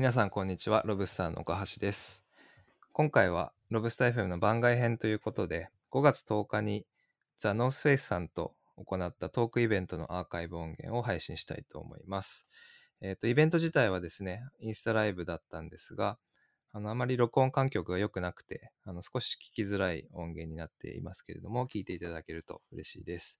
[0.00, 0.82] 皆さんこんにちは。
[0.86, 2.24] Lobsterr の岡橋です。
[2.94, 6.86] 今回はロブスター FM の番外編ということで5月10日に
[7.38, 12.48] ザ・ノースフェイスさんと行ったトークイベントのアーカイブ音源を配信したいと思います。
[13.02, 16.16] えっ、とイベント自体はですねインスタライブだったんですが
[16.72, 23.38] あのあまり録音環境が良くなくてあの少し聞きづらい音源になっていますけれども聞いていただけると嬉しいです。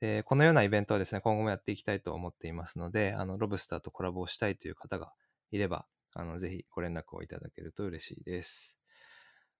[0.00, 5.10] でこのようなイベントはですね、今後もやっていきたいと思っていますので、あの、 Lobsterr とコラボをしたいという方が
[5.50, 5.86] いれば、
[6.18, 8.78] あの、ぜひご連絡をいただけると嬉しいです。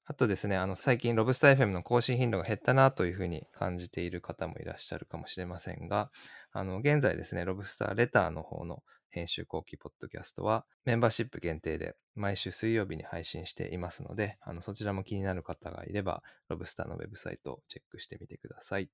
[0.09, 6.13] あとですね、あの、最近ロブスター FM の更新頻度が減ったなというふうに感じている方もいらっしゃるかもしれませんが、
[6.53, 18.91] あの、現在ですね、ロブスターレターの方の編集後期ポッドキャストはメンバーシップ限定で毎週水曜日に配信していますので、あの、そちらも気になる方がいれば、ロブスターのウェブサイトをチェックしてみてください。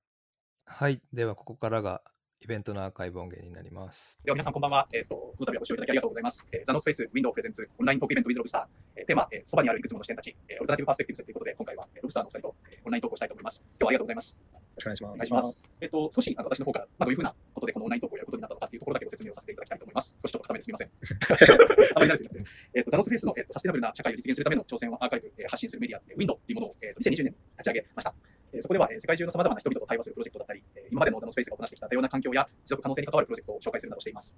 [0.65, 1.03] はい。
[1.13, 2.01] では、ここからが
[2.43, 4.19] イベントのアーカイブ音源になります。
[4.25, 4.85] では皆さんこんばんは。
[4.91, 6.45] えっ、と、この度はご視聴いただきありがとうございます。
[6.51, 8.65] えー、 The North Face Window presents オンライントークイベント with Lobsterr。
[8.97, 13.63] えー、テーマ、えー、そばにあるいくつもの視点たち、えー、 Alternative Perspectives ということで、今回は、えー Lobsterr のお二人と、えーオンライントークをしたいと思います。
[13.63, 14.37] 今日はありがとうございます。
[14.43, 14.43] よ
[14.75, 15.13] ろしくお願いします。
[15.13, 15.71] お願いします。
[15.79, 20.15] えっ、と、少しあの私の方から、まあ、どういうふうなことでこのオンライントークをやることになったのかっていうところだけご説明をさせていただきたいと思います。
[20.19, 20.89] 少しちょっと固めですみません。
[21.95, 22.43] あまり慣れてなくて。
[22.73, 28.15] えっ、と、ザノスフェイスの、えーとサステナブルな社会を実現するための挑戦をアーカイブ、えー発信するメディア、えー、ウィンドウっていうものを、えーと2020年に立ち上げました。
[28.53, 34.35] えーそこでは、えー世界中の様々な人々と対話するプロジェクトだったり、えー今までのザノスペースが行ってきた多様な環境や持続可能性に関わるプロジェクトを紹介するなどしています。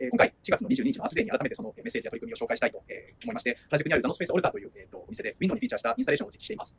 [0.00, 6.76] えー今回、4月の22日のアースデーに改めてそのえーメッセージや取り組みを紹介したいと、えー思いまして、原宿にあるザノスペースオルタという、えーとお店で Windows にフィーチャーしたインスタレーションを実施しています。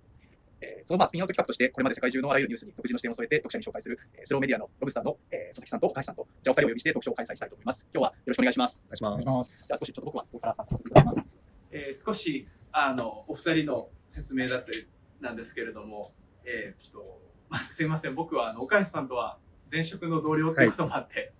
[0.62, 7.88] えーそのまあスピンアウト企画として、これまで世界中のあらゆるニュースに独自の視点を添えて読者に紹介する、えースローメディアのロブスターの、えー佐々木さんと岡橋さんと、じゃあお二人をお呼びして特徴を開催したいと思います。
[7.94, 8.82] 今日はよろしくお願いします。
[8.86, 9.64] お願いします。
[9.68, 11.22] じゃあ少しちょっと僕はそこから参加させていただきます。
[11.72, 14.88] えー少しあのお二人の説明だったり
[15.22, 16.14] なんですけれども、
[16.46, 19.38] えーっとまあ、すいません、僕はあの岡橋さんとは
[19.72, 21.34] 前職の同僚ということもあって、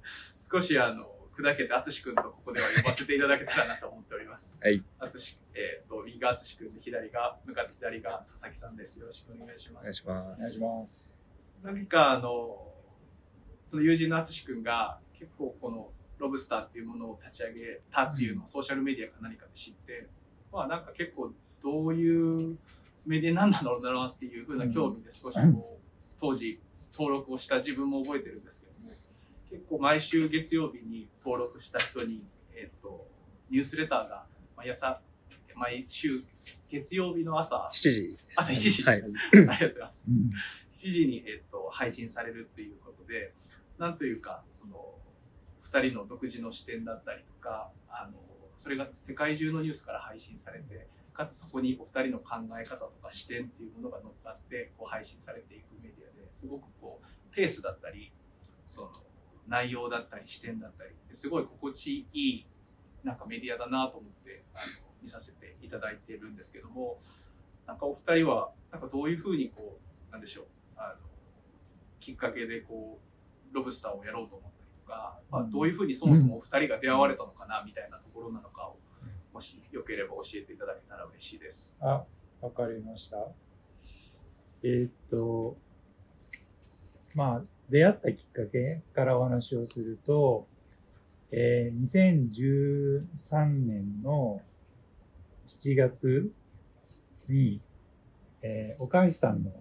[0.52, 4.58] 少しあの砕けて淳君とここでは呼ばせていただけたらなと思っております。
[4.62, 4.84] はい。
[5.00, 9.00] 淳、えーっと右が淳君で左が向かって左が佐々木さんです。
[9.00, 10.30] よろしくお願いしますお願いし。
[10.30, 10.62] まお願いしす。
[10.62, 11.18] ます。
[11.64, 12.74] 何かあの
[13.68, 20.08] その友人の淳君が結構このロブスターっていうものを立ち上げたっていうのをソーシャルメディアか何かで知って、
[20.52, 21.32] まあなんか結構
[21.64, 22.58] どういう
[23.06, 25.84] メディアなんだろうなっていうふうな興味で少しこう、
[26.20, 26.60] 当時
[26.94, 28.92] 登録をした自分も覚えてるんですけども
[29.50, 32.24] 結構毎週月曜日に登録した人に、
[32.54, 33.08] えっと
[33.50, 35.02] ニュースレターが毎朝
[35.56, 36.24] 毎週
[36.70, 39.02] 月曜日の朝7時朝7時はい。
[39.02, 40.08] ありがとうございます。
[40.10, 40.30] うん
[40.80, 43.34] 7時に、えっと配信されるっていうことで、
[43.78, 44.96] なんというか、その、
[45.64, 48.18] 2人の独自の視点だったりとか、あの、
[48.60, 50.88] それが世界中のニュースから配信されて、
[51.20, 58.14] かつそこにお二人の考え方とか視点っていうものが乗っかって、こう配信されていくメディアですごくこう、ペースだったり、
[58.66, 58.90] その、
[59.50, 62.46] 内容だったり視点だったりすごい心地いい
[63.04, 64.64] なんかメディアだなと思ってあの
[65.02, 67.00] 見させていただいてるんですけども
[67.66, 69.80] なんかお二人はなんかどういうふうにこ
[70.10, 70.46] うなんでしょう
[70.78, 71.08] あの
[72.00, 73.00] きっかけでこ
[73.52, 78.78] うロブスターをやろうと思ったりとか、まあ、どういうふうにそもそもお二人が出会われたのかなみたいなところなのかを
[79.40, 81.78] もしよければ教えていただけたら嬉しいです。
[81.80, 82.04] あ、
[82.42, 83.26] わかりました。
[84.64, 85.56] えーっと、
[87.16, 90.46] まあ、出会ったきっかけからお話をすると、
[91.32, 94.42] えー2013年の
[95.48, 96.30] 7月
[97.30, 97.62] に、
[98.42, 99.52] えー岡橋さんの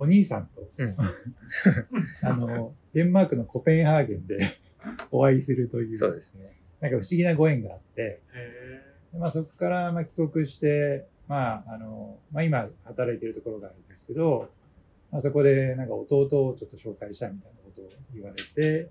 [0.00, 0.96] お兄さんと、うん
[2.26, 4.58] あの、デンマークのコペンハーゲンで
[5.12, 6.58] お会いするという、そうですね。
[6.80, 8.20] なんか不思議なご縁があって、
[9.18, 14.50] まあ、そこからまあ帰国して、まああのまあ、今働いているところがあるんですけど、
[15.10, 18.88] まあ、そこでなんか弟をちょっと紹介したいみたいなことを言われて、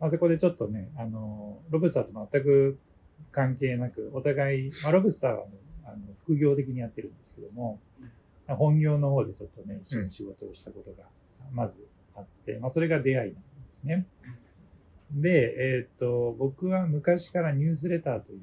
[0.00, 2.78] まあ、そこでちょっとね、あのロブスターと全く
[3.30, 5.44] 関係なく、お互い、まあ、ロブスターは
[5.84, 7.80] あの副業的にやってるんですけども、
[8.48, 11.08] 本業の方でちょっとね、一緒に仕事をしたことが
[11.52, 11.76] まず
[12.16, 14.06] あって、まあ、それが出会いなんですね。
[15.12, 18.40] で、えーっと、僕は昔からニュースレターという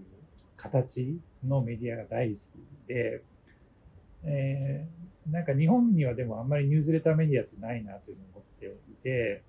[0.61, 3.23] 形のメディアが大好きで、
[4.23, 4.99] えー
[5.31, 9.43] なんか日本にはでもあんまりニュースレターメディアってないなというふうに思っていて、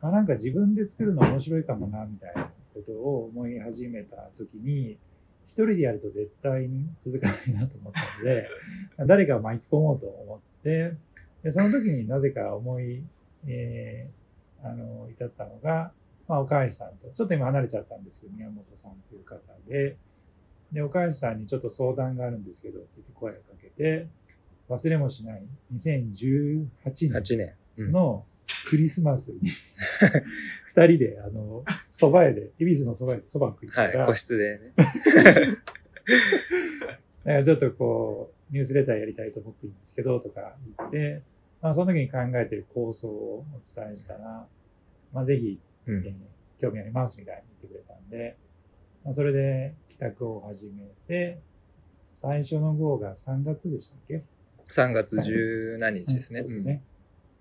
[0.00, 4.98] あ、なんか自分で作るの面白いかもなみたいなことを思い始めた時に、
[5.46, 8.48] 一人でやると絶対に続かないなと思ったので、
[9.06, 10.94] 誰かを巻き込もうと思って、
[11.42, 13.04] でその時になぜか思い、
[13.46, 15.92] えーあの、至ったのが、
[16.28, 19.96] まあ、岡橋さんと、ちょっと今離れちゃったんですけど、宮本さんという方で、
[20.72, 24.06] で、岡橋さんにちょっと相談があるんですけど、って言って声をかけて、
[24.68, 25.42] 忘れもしない
[25.74, 28.24] 2018 8年の
[28.70, 29.50] クリスマスに、
[30.74, 34.06] 二人で、あの、蕎麦屋で、恵比寿の蕎麦屋で蕎麦を食いなはい。
[34.06, 34.72] 個室でね。
[37.24, 41.22] からちょっとこう、ニュースレターやりたいと思っていいんですけど、とか言って、
[41.60, 44.46] まあその時に考えてる構想をお伝えしたら、
[45.12, 46.14] まあぜひ、うえー
[46.60, 48.36] 興味ありますみたいに言ってくれたんで、
[49.04, 51.40] まあ、それで企画を始めて、
[52.20, 54.22] 最初の号が3月でしたっけ
[54.70, 56.40] ？3月十何日ですね。
[56.40, 56.82] そうですね。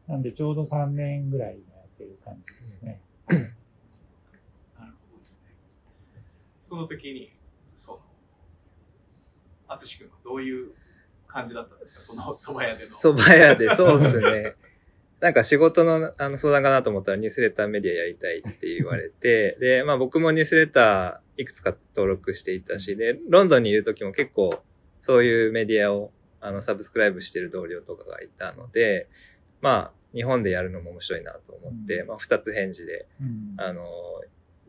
[0.07, 2.99] なんでちょうど3年ぐらい今やってる感じですね。
[3.29, 3.45] なる
[4.79, 5.53] ほどですね。
[6.67, 7.31] その時に、
[7.77, 7.99] その、
[9.67, 10.71] 淳君はどういう
[11.27, 12.23] 感じだったんですか？
[12.23, 12.89] その蕎麦屋での。
[12.89, 14.55] 蕎麦屋で、そうですね。
[15.21, 24.63] なんか仕事のあの相談かなと思ったらニュースレターメディアやりたいって言われて、 で、まあ僕もニュースレターいくつか登録していたし、で、ロンドンにいる時も結構
[24.99, 29.07] そういうメディアをあのサブスクライブしてる同僚とかがいたので、
[29.61, 32.07] まあ日本でやるのも面白いなと思って、うん。
[32.07, 33.53] まあ二つ返事で、うん。
[33.57, 33.85] あの、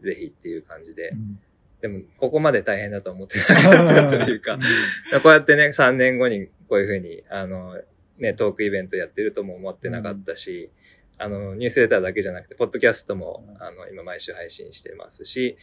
[0.00, 1.40] ぜひっていう感じでう、ん。
[1.81, 4.58] でもここまで大変だと思ってなかったというか、
[5.22, 7.81] こうやってね、3年後にこういうふうに、あの、
[8.19, 10.70] ね、トークイベントやってるとも思ってなかったし、
[11.19, 15.56] あの、ニュースレターだけじゃなくて、ポッドキャストも、うんあの、今毎週配信してますし、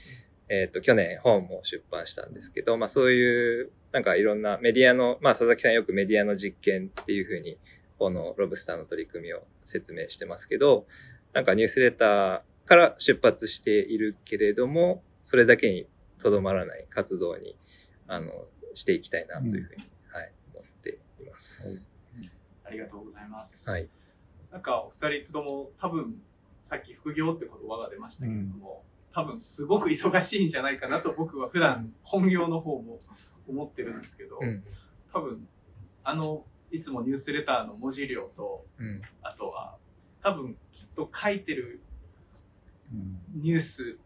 [0.48, 7.58] えっ、と、去年本も出版したんですけど、まあそういう、なんかいろんなメディアの、まあ佐々木さんよくメディアの実験っていうふうに、
[8.00, 10.88] このロブスターの取り組みを説明してますけど、
[11.34, 15.88] なんかニュースレターから出発しているけれども、それだけに
[16.20, 17.56] とどまらない活動に、
[18.08, 18.32] あの、
[18.74, 21.90] していきたいなというふうに、はい、思っています。
[22.70, 23.70] ありがとうございます。
[23.70, 23.90] はい。
[24.52, 26.22] なんかお二人とも多分、
[26.64, 33.00] さっき副業って言葉が出ましたけれども、多分すごく忙しいんじゃないかなと僕は普段本業の方も
[33.48, 34.64] 思ってるんですけど、うん。
[35.12, 35.48] 多分、
[36.04, 39.02] あの、いつもニュースレターの文字量と、うん。
[39.24, 39.78] あとは、
[40.22, 41.82] 多分きっと書いてる
[42.94, 43.98] うんニュース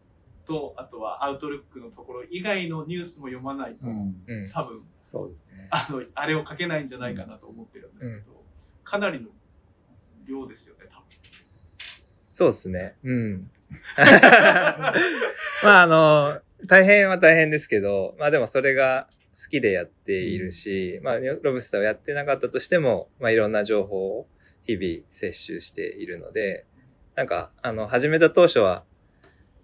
[0.46, 4.50] と、あとはアウトルックのところ以外のニュースも読まないと、うんうん。
[4.50, 5.68] 多分、そうですね。
[5.70, 8.43] あの、あれを書けないんじゃないかなと思ってるんですけど、
[8.84, 9.28] かなりの
[10.26, 11.04] 量ですよね、多分。
[11.42, 12.96] そうですね。
[13.02, 13.50] うん。
[13.96, 24.28] まあ、あの、大変は大変ですけど、まあでもそれが好きでやっているし、まあ、ロブスターをやってなかったとしても、まあいろんな情報を
[24.62, 26.66] 日々摂取しているので、
[27.14, 28.84] なんか、あの、始めた当初は、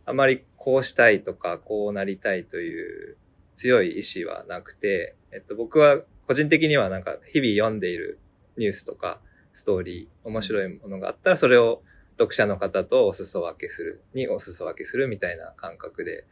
[0.05, 3.17] あまりこうしたいとか、こうなりたいという
[3.55, 8.19] 強い意志はなくて、えっと、僕は個人的にはなんか日々読んでいる
[8.61, 9.21] ニュースとか、
[9.53, 11.83] ストーリー、面白いものがあったら、それを
[12.19, 16.27] 読者の方とお裾分けする、にお裾分けするみたいな感覚で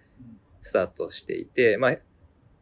[0.61, 1.97] スタートしていて、まあ、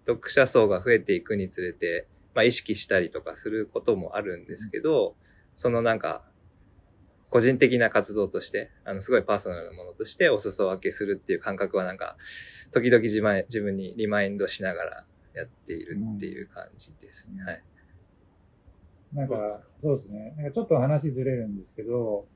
[0.07, 5.17] 読者層が増えていくにつれて、まあ、意識したりとかすることもあるんですけど、
[5.57, 6.25] そのなんか、
[7.29, 12.17] 個人的な活動として、あの、すごいパーソナルなものとしてお裾分けするっていう感覚はなんか、
[12.71, 15.05] 時々自前自分にリマインドしながら
[15.35, 17.43] やっているっていう感じですね。
[17.43, 17.63] はい。
[19.17, 20.35] なんか、そうですね。
[20.37, 22.27] なんかちょっと話ずれるんですけど、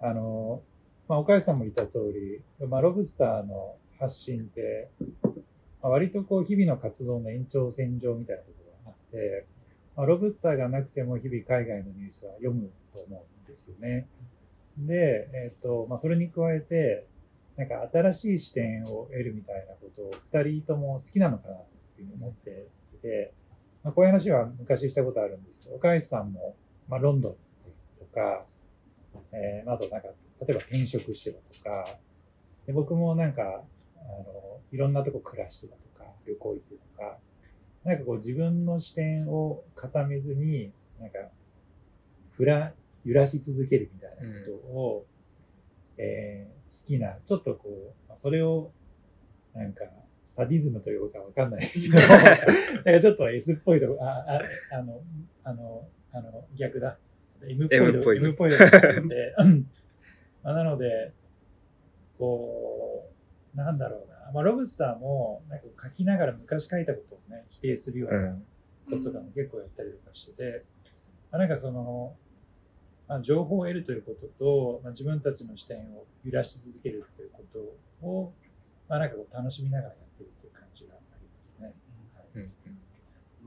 [0.00, 0.60] あの、
[1.08, 2.12] まあ、岡井さんも言った通
[2.60, 4.90] り、まあ、ロブスターの発信って、
[5.82, 8.54] まあ、割とこう、日々の活動の延長線上みたいなとこ
[8.84, 9.46] ろがあって、
[9.96, 14.06] まあ、ロブスターがなくても日々海外のニュースは読むと思うんですよね。
[14.76, 17.06] で、えっ、と、まあ、それに加えて、
[17.56, 20.14] なんか新しい視点を得るみたいなことを
[20.44, 21.62] 二人とも好きなのかなと
[22.02, 23.32] いうふうに思っていて、
[23.88, 26.56] まあ、こういう話は昔したことあるんですけど、岡石さんも、
[26.88, 27.34] まあ、ロンドン
[27.98, 28.44] とか、
[29.32, 31.98] えー、あとなんか、例えば転職してたとか、
[32.66, 37.16] で僕もなんか、あの、いろんなとこ暮らしてたとか、旅行行ってとか、
[37.84, 41.18] なんかこう自分の視点を固めずに、なんか、
[42.32, 42.74] ふら、
[43.06, 45.06] 揺らし続けるみたいなことを、
[45.96, 48.70] えー好きな、ちょっとこう、まあそれを、
[49.54, 49.84] なんか、
[50.38, 54.24] サディズムというかわかんないけど、 なんかちょっと S っぽいとこ、あ、
[54.70, 55.02] あ、あの、
[55.42, 56.96] あの、あの、逆だ。
[57.42, 59.34] M っぽい M っぽい M っぽいとこがあって、
[60.44, 61.12] まあなので、
[62.18, 63.10] こ
[63.52, 64.30] う、なんだろうな。
[64.32, 68.38] まあ、ロブスターも、なんか書きながら昔書いたことをね、否定するような
[68.88, 70.64] こととかも結構やったりとかしてて、
[71.32, 72.14] まあ、なんかその、
[73.08, 77.42] まあ、情報を得るということと、まあ、自分たちの視点を揺らし続けるというこ
[78.00, 78.32] とを、
[78.88, 81.66] まあ、なんかこう楽しみながらやってるっていう感じがありますね。
[81.66, 81.74] はい
[82.36, 82.52] うん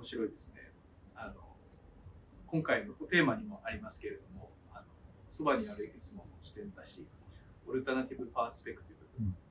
[0.01, 0.71] 面白いですね。
[1.15, 1.33] あの、
[2.47, 4.85] 今回のテーマにもありますけれども、あの
[5.29, 7.05] そばにあるいくつもの視点だし、
[7.67, 9.05] オルタナティブパースペクティブ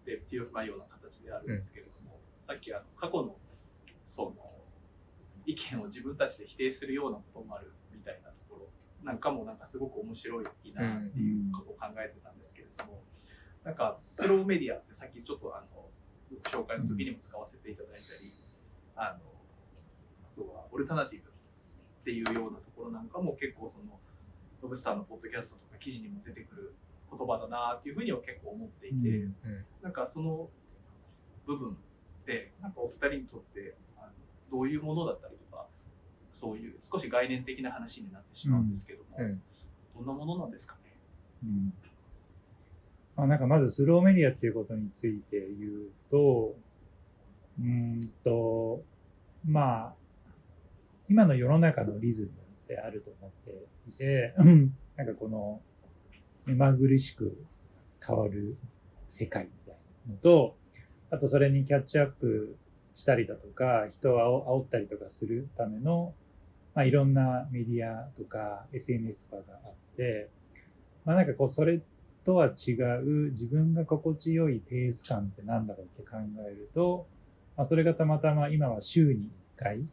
[0.04, 3.37] で、っていう、ような形であるんですけれども、さっきあの過去の、
[4.09, 4.35] その、
[5.47, 8.69] 意見を自分たちで否定するようなこともあるみたいなところ
[9.04, 13.04] なんかもなんかすごく面白いなっていうことを考えてたんですけれども、
[13.62, 15.87] なんかスローメディアってさっきちょっとあの
[16.42, 18.35] 紹介の時にも使わせていただいたり、
[18.97, 19.39] あの、
[20.44, 23.99] とはオルタナティブっていうようなところなんかも結構その、
[24.62, 26.75] ロブスターのポッドキャストとか記事にも出てくる
[27.11, 29.35] 言葉だなっていうふうには結構思っていて、うん。
[29.82, 30.49] なんかその
[31.47, 31.76] 部分
[32.26, 33.75] で、なんかお二人にとって
[34.50, 35.66] どういうものだったりとか、
[36.32, 39.42] そういう少し概念的な話になってしまうんですけども、うん。
[39.97, 40.97] どんなものなんですかね？
[41.44, 41.73] うん。
[43.16, 46.54] まあ、なんかまずスローメディアっていうことについて言うと、
[47.59, 48.82] うーんと、
[49.44, 49.94] まあ、
[51.10, 52.30] 今の世の中のリズムっ
[52.68, 54.32] てあると思っていて、
[54.96, 55.60] なんかこの
[56.46, 57.36] 目まぐるしく
[58.00, 58.56] 変わる
[59.08, 59.76] 世界みたい
[60.06, 60.56] なのと、
[61.10, 62.56] あとそれにキャッチアップ
[62.94, 66.14] したりだとか、人を煽ったりとかするための、
[66.74, 70.28] まあ、いろんなメディアとか SNS とかがあって、
[71.04, 71.80] まあ、なんかこうそれ
[72.24, 77.08] とは違う自分が心地よいペース感ってなんだろうって考えると、
[77.56, 79.84] まあ、それがたまたま今は週に1回、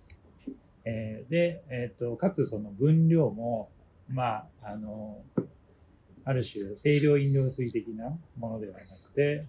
[0.88, 3.70] えーで、えっ、と、かつその分量も、
[4.08, 5.22] まあ、あの、
[6.24, 9.46] ある種清涼飲料水的なものではなくて、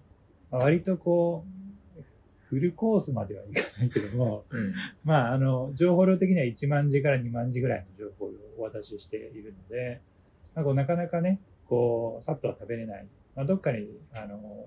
[0.51, 1.45] まあ、割とこ
[1.97, 2.03] う、
[2.49, 4.73] フルコースまではいかないけども、うん
[5.05, 10.01] まあ、あの、情報量的には1万字から2万字ぐらいの情報をお渡ししているので、
[10.55, 13.07] まあ、こうなかなかね、こう、さっとは食べれない。
[13.35, 14.65] まあ、どっかに、あの、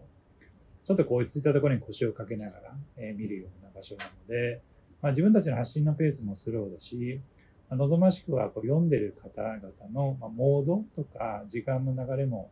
[0.85, 4.63] ちょっとこう落ち着いたところに腰をかけながら、えー見るような場所なので、
[5.03, 7.21] まあ、自分たちの発信のペースもスローだし、
[7.69, 9.61] まあ望ましくはこう読んでる方々
[9.93, 12.51] の、まあ、モードとか時間の流れも、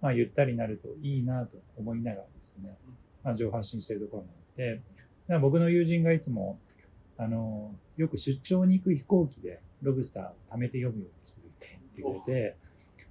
[0.00, 2.76] まあ、ゆったりになるといいなと思いながらですね、
[3.22, 6.58] まあ、情報発信しているところなので、だから僕の友人がいつも、
[7.18, 12.56] あの、よく出張に行く飛行機でロブスターを貯めて読むようにしてるって言ってくれて、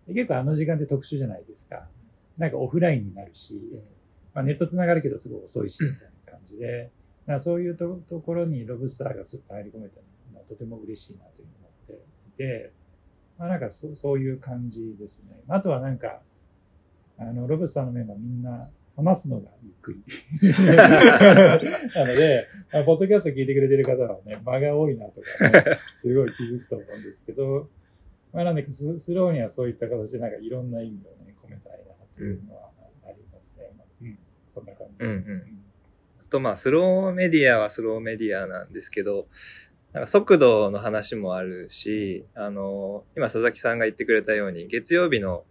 [0.07, 1.87] で結構あの時間って特殊じゃないですか。
[2.37, 3.53] なんかオフラインになるし、
[4.33, 6.89] まあ、ネットつながるけどすごい遅いし、みたいな感じで、
[7.37, 9.99] だそういうとところにロブスターがスッと入り込めた
[10.33, 12.71] のはとても嬉しいなというふうに思っていて、
[13.37, 15.39] まあ、なんかそそういう感じですね。
[15.47, 16.21] あとはなんか、
[17.17, 20.03] あの、ロブスターのメンバーみんな話すのがゆっくり。
[20.75, 27.69] なので、まあ、ポッドキャスト聞いてくれてる方はね、間が多いなとか、ね、すごい気づくと思うんですけど、
[28.33, 32.71] まあ、なんでス、スローにはそういった形でなんかいろんな意味をね、込めたいなっていうのは
[33.05, 33.71] ありますね。
[34.01, 34.17] うん、
[34.49, 35.23] そんな感じです、ね。
[35.25, 35.58] うんうんあ
[36.29, 39.27] とまあスローメディアはスローメディアなんですけど、
[39.93, 45.43] なんか速度の話もあるし、あの、今佐々木さんが言ってくれたように月曜日の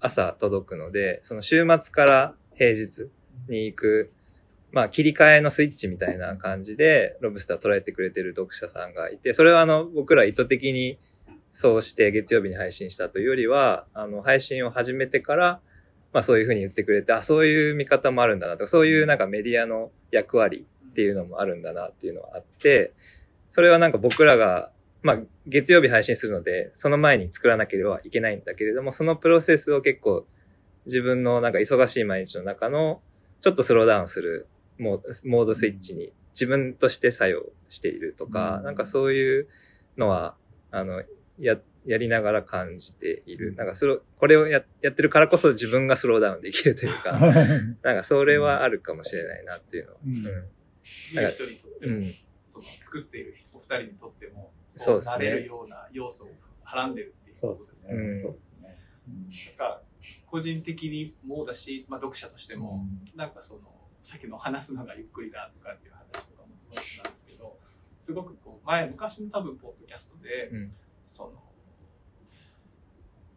[0.00, 3.08] 朝届くので、その週末から平日
[3.48, 4.12] に行く、
[4.72, 10.98] まあ切り替えのスイッチみたいな感じでロブスター捉えてくれてる読者さんがいて、それはあの僕ら意図的に
[11.52, 15.60] そうして月曜日に配信したというよりは、あの配信を始めてから、
[16.12, 22.92] まあそういうふうに言ってくれて、あ、そういう見方もあるんだなとか、そういうなんかメディアの役割っていうのもあるんだなっていうのはあって、
[23.50, 24.70] それはなんか僕らが、
[25.02, 30.26] まあ月曜日配信するので、その前に作らなければいけないんだけれども、そのプロセスを結構
[30.86, 33.00] 自分のなんか忙しい毎日の中の
[33.40, 34.46] ちょっとスローダウンする
[34.78, 38.64] モードスイッチに自分として作用しているとか、うん。
[38.64, 39.48] なんかそういう
[39.96, 40.34] のは、
[40.70, 41.02] あの、
[41.38, 43.54] や、やりながら感じている。
[43.54, 47.18] なんかスロー、これをややってるからこそ自分がスローダウンできるというか、
[47.82, 49.98] なんかそれはあるかもしれないなっていうのは。
[50.04, 50.48] うんうん
[51.14, 52.14] 見る人にとっても、うん。
[52.48, 56.28] その作っているお二人にとっても、そうですねなれるような要素を
[56.64, 58.22] はらんでるっていうそうでことですすね。
[58.22, 58.78] そうですね。
[59.48, 59.82] なんか
[60.26, 62.84] 個人的にもだし、まあ、読者としてうんも、
[63.14, 63.60] なんかその
[64.02, 67.58] さっきの話すのがゆっくりだとかっていう話とかもそうなんですけど
[68.02, 70.72] すごくこう前昔の多分ポッドキャストで、うん
[71.08, 71.51] その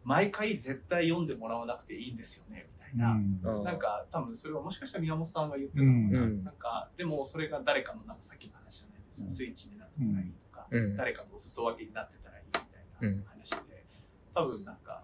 [0.06, 3.40] 毎回絶対読んでもらわなくていいんですよねみたいな、うん。
[3.58, 6.44] うんなんか多分それはもしかしたら宮本さんが言ってたのかな,、うん。
[6.44, 9.32] なんかでもそれが誰かのなんかさっきの話じゃないですか、うん。
[9.32, 10.96] スイッチになってたらいいとか、うん。
[10.96, 13.84] 誰かのお裾分けになってたらいいみたいな話で、
[14.32, 15.02] 多分なんか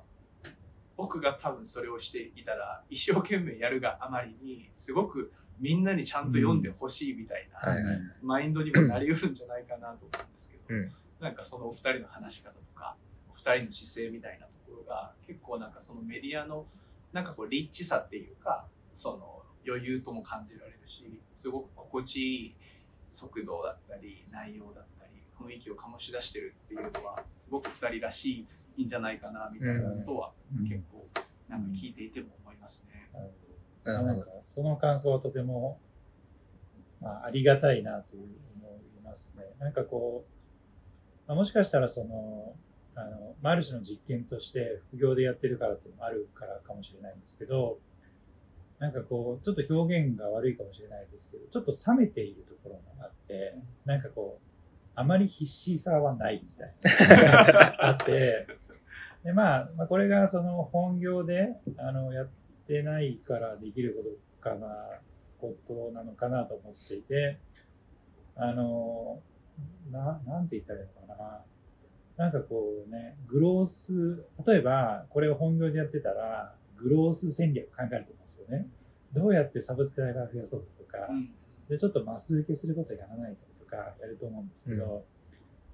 [0.97, 8.01] 僕が多分それをしていたら一生懸命やるがあまりにすごくみんなにちゃんと読んでほしいみたいな、はいはい。
[8.23, 10.93] マインドにもなりうるんじゃないかなと思うんですけど、うん。
[11.19, 12.97] なんかそのお二人の話し方とか
[13.29, 16.67] お二人の姿勢みたいなところが結構なんかそのメディアの
[17.13, 22.55] なんかこうリッチさっていうかその余裕とも感じられるしすごく心地いい
[23.11, 31.07] 速度だったり内容だったり雰囲気を醸し出してるっていうのはすごく二人らしいんじゃないかなみたいなことはうん結構
[31.49, 33.11] なんか聞いていても思いますね。
[33.13, 33.33] なるほ
[33.85, 34.15] どなるほど。
[34.15, 35.79] なんかその感想はとても、
[37.01, 39.45] まあ、ありがたいなと思いますね。
[39.59, 42.55] なんかこう、まあ、もしかしたらその、
[42.95, 47.79] あの、まあある種の実験として副業でやってるからっていうのもあるからかもしれないんですけど、
[48.79, 54.53] なんかこう、ちょっと表現が悪いかもしれないですけど、ちょっと冷めているところがあって、なんかこう、
[54.95, 56.75] あまり必死さはないみたい
[57.09, 58.47] な あって、
[59.25, 62.29] で、まあ、まあ、これがその本業で、あの、やっ
[62.67, 64.03] てないからできるこ
[64.43, 65.01] とかな、
[65.41, 67.39] ことなのかなと思っていて、
[68.35, 69.23] あの、
[69.91, 71.45] な、なんて言ったらいいのかな。
[72.17, 78.67] なんかこうね、グロース、例えばこれを本業でやってたら、グロース戦略考えると思うんですよね。
[79.13, 81.31] どうやってサブスクライバー増やそうとか、うん
[81.69, 85.05] で、ちょっとマス受けすることやらないととかやると思うんですけど、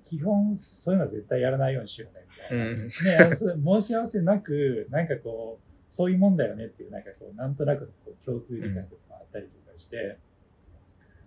[0.04, 2.64] 基本そういうのは絶対やらないようにしようね、みたいな。
[2.64, 3.72] うん。
[3.74, 10.18] ね、申し合わせなく、なんかこう、そういうもんだよねっていう、なんかこう、なんとなくこう共通理解とかあったりとかして、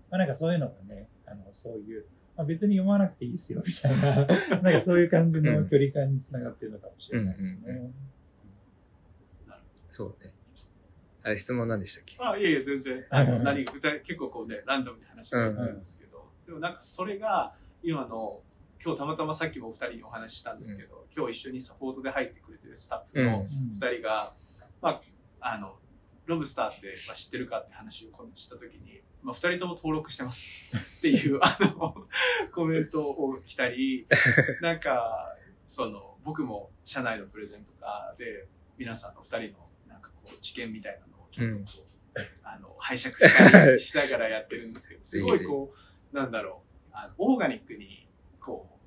[0.09, 2.05] まあなんかそういうのがね、あの、そういう、
[2.37, 4.25] まあ、別に読まなくていいっすよ、みたいな、
[4.61, 7.93] なんかそういう感じの距離感につながってるのかもしれないですうんうんね。
[9.89, 10.33] そうね。
[11.23, 12.17] あれ、質問何でしたっけ？
[12.19, 13.05] あ、いえいえ、全然。
[13.09, 18.41] あの、何、具体、結構こうね、ランダムに話してるんですけど、でもなんかそれが、今の、
[18.83, 24.33] 今日たまたまさっきもお二人にお話ししたんですけど、今日一緒にサポートで入ってくれてるスタッフのうん二人が、
[24.81, 25.01] まあ、
[25.41, 25.77] あの、
[26.25, 30.75] ロブスターって、まあ、知ってるかって話を今度したときに、まあ、二人とも登録してます。
[30.99, 32.07] っていう、あの、
[32.53, 34.07] コメントを来たり、
[34.61, 35.35] なんか、
[35.67, 38.47] その、僕も社内のプレゼンとかで、
[38.77, 45.73] 皆さんの二人の、なんかこう、知見みたいなのをちょっとこう、あの、拝借したりしながらやってるんですけど、 すごいこ
[46.11, 48.07] う、なんだろう、あのオーガニックに、
[48.39, 48.81] こう、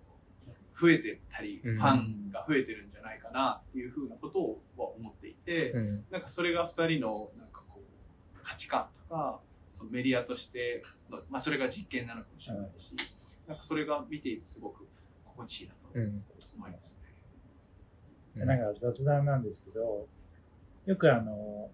[0.81, 1.77] 増えてったり、うん。
[1.77, 6.05] ファンが増えてるんじゃないかなっていうふうなことをは思っていて、うん。
[6.11, 9.41] なんかそれが二人のなんかこう価値観とか
[9.85, 12.95] そのメディアとしての、まあ、それが実験なのかもしれないし、
[13.47, 14.87] なんかそれが見ていてすごく
[15.25, 16.41] 心地いいなと思いますね。
[18.37, 20.09] でなんか雑談なんですけど、
[20.87, 21.71] よくあの、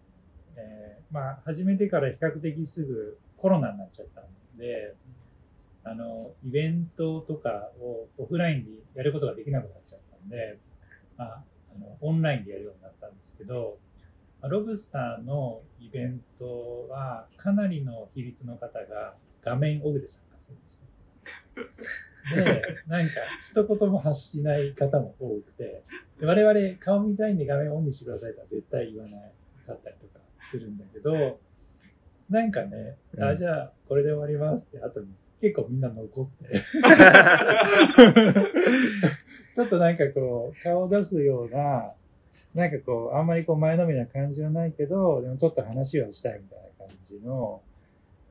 [0.56, 4.94] えーまあ、始めてから比較的すぐコロナになっちゃったんで、
[5.84, 10.58] あの、イベントとかをオフラインでやることができなくなっちゃったんで、
[11.16, 11.44] まあ、
[11.74, 13.89] あのオンラインでやるようになったんですけど、まあ
[14.48, 20.80] ロブスターのイベントはかなりの比率の方が画面オフで参加するんですよ。
[22.34, 23.12] で、なんか
[23.48, 25.82] 一言も発しない方も多くて、
[26.18, 29.16] で我々顔見たいんで画面オンにしてくださいとは絶対言わな
[29.66, 31.38] かったりとかするんだけど、
[32.28, 35.08] なんかね、あ、うんじゃあこれで終わりますって後に
[35.40, 36.60] 結構みんな残って、
[39.54, 41.92] ちょっとなんかこう顔を出すような、
[42.54, 47.62] なんかこうあんまりこう前のめりな感じはないけど、でもちょっと話はしたいみたいな感じの、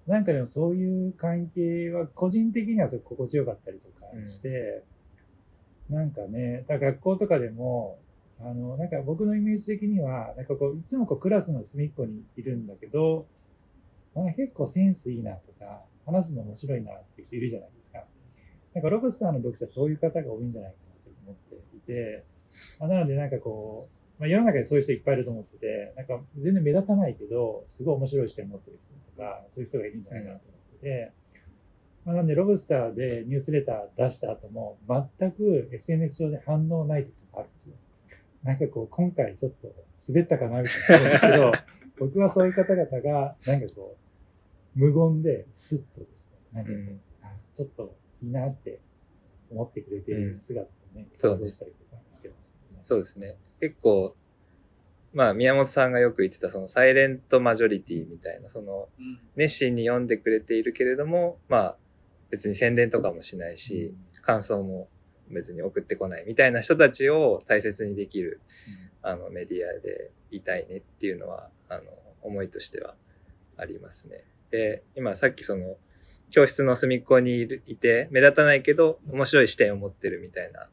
[0.08, 4.84] なんかでもそういう関係は個人的にはすごく心地よかったりとかして、
[5.89, 7.99] なんかね、だ学校とかでも、
[8.41, 13.27] あの、なんか僕のイメージ的には、なんかこう、いつもこうクラスの隅っこにいるんだけど、
[14.15, 18.03] なんか結構センスいいなとか、話すの面白いなっていう人いるじゃないですか。
[18.73, 22.23] なんかロブスターの読者そういう方が多いんじゃないかなと思っていて、
[22.79, 31.12] まあ、なのでなんかこう、まあ、世の中でそういう人いっぱいいると思ってて、なんか全然目立たないけど、すごい面白い視点持ってる人とか、そういう人がいるんじゃないかなと思ってて、
[32.05, 37.75] まあ、なんでロブスターでニュースレター出した後も、全く SNS 上で反応ない時があるんですよ。
[38.43, 39.73] なんかこう、今回ちょっと
[40.08, 41.51] 滑ったかなみたいなですけど、
[41.99, 43.97] 僕はそういう方々が、なんかこ
[44.75, 48.79] う、無言でスッとですね、なんかこう、うんあちょっといいなって
[49.49, 52.79] 思ってくれている姿をね、想像したりとかしてますね。
[52.84, 53.36] そうですね。
[53.60, 54.15] 結構、
[55.13, 59.19] まあ、宮本さんがよく言ってた、そのサイレントマジョリティみたいな、その、うん。
[59.36, 61.78] 熱心に読んでくれているけれども、まあ、
[62.30, 64.88] 別に宣伝とかもしないし、感想も
[65.30, 68.41] 別に送ってこないみたいな人たちを大切にできる、
[69.02, 71.84] あの、メディアでいたいねっていうのは、あの、
[72.22, 72.95] 思いとしては
[73.58, 74.26] ありますね。
[74.52, 75.78] で、今さっきその、
[76.32, 80.69] 教室の隅っこにいるいて、目立たないけど、面白い視点を持ってるみたいな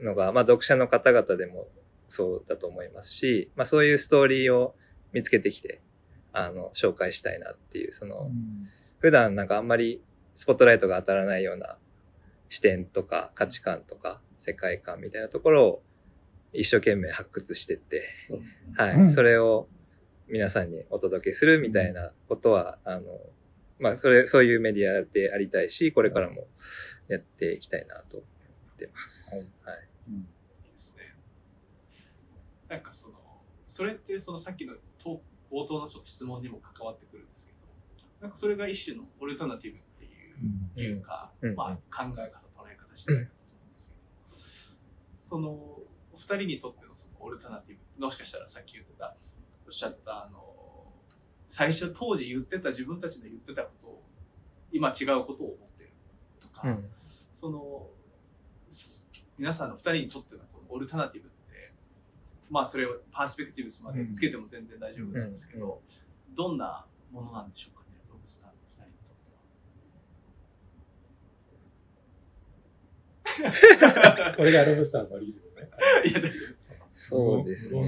[0.00, 1.68] のが、まあ、読者の方々でも
[2.08, 4.74] そうだと思いますし、まあ、そういうストーリーを
[5.12, 5.82] 見つけてきて、
[6.32, 8.68] あの、紹介したいなっていう、その、うん
[9.00, 10.02] 普段なんかあんまり
[10.34, 11.78] スポットライトが当たらないような
[12.48, 15.82] 視点とか価値観とか世界観みたいなところを
[16.52, 18.44] 一生懸命発掘してって、ね。
[18.76, 19.68] はい、うんそれを
[20.28, 23.02] 皆さんにお届けするみたいなことは、あの、
[23.78, 26.46] まあ、それ、そういうメディアでありたいし、これからも
[27.08, 28.26] やっていきたいなと思
[28.74, 29.54] ってます。
[29.64, 29.88] はい。
[30.08, 30.18] うんい
[30.68, 31.14] いですね。
[32.68, 33.14] なんかその、
[33.78, 37.58] それってそのさっきのと冒頭の質問にも関わってくるんですけど、
[38.20, 40.08] なんかそれが一種のオルタナティブってい
[40.76, 41.54] う,、いうか、うん。
[41.54, 43.76] まあ考え方、捉え方してないかと思うん。
[43.76, 43.94] ですけ
[44.34, 49.14] ど、その、お二人にとってのそのオルタナティブ、もしかしたらさっき言ってた、
[49.64, 50.42] おっしゃってたあの、
[51.48, 54.02] 最初当時言ってた自分たちの言ってたことを
[54.72, 55.92] 今違うことを思ってる
[56.40, 56.90] とか、うん。
[57.40, 57.86] その
[59.38, 61.37] 皆さんの2人にとってのこのオルタナティブって
[62.50, 65.80] まあそれをパースペクティブスまでつけても全然大丈夫なんですけど、
[66.34, 68.90] どんなものなんでしょうかねロブスターの2人
[73.42, 75.66] にとこれがロブスターのリズムね。
[75.66, 76.04] っては。
[76.04, 76.58] いやだけど
[76.92, 77.80] そうですね。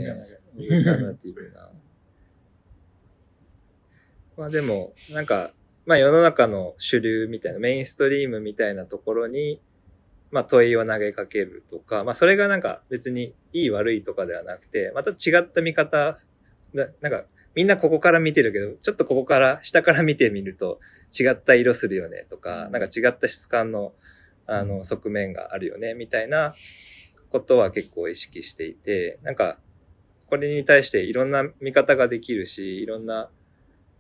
[0.57, 1.69] ルタナティブな。
[4.37, 5.51] まあでも、なんか、
[5.85, 9.61] まあ世の中の主流みたいな、メインストリームみたいなところに、
[10.31, 16.15] まあ問いを投げかけるとか、まあそれがなんか別にいい悪いとかではなくて、また違った見方、
[16.73, 20.79] ななんかみんなここから見てるけど、ちょっとここから、下から見てみると
[21.19, 23.93] 違った色するよねとか、なんか違った質感の、
[24.47, 26.55] あの、側面があるよね、みたいな
[27.29, 29.59] ことは結構意識していて、なんか、
[30.27, 33.31] これに対していろんな見方ができるし、いろんな、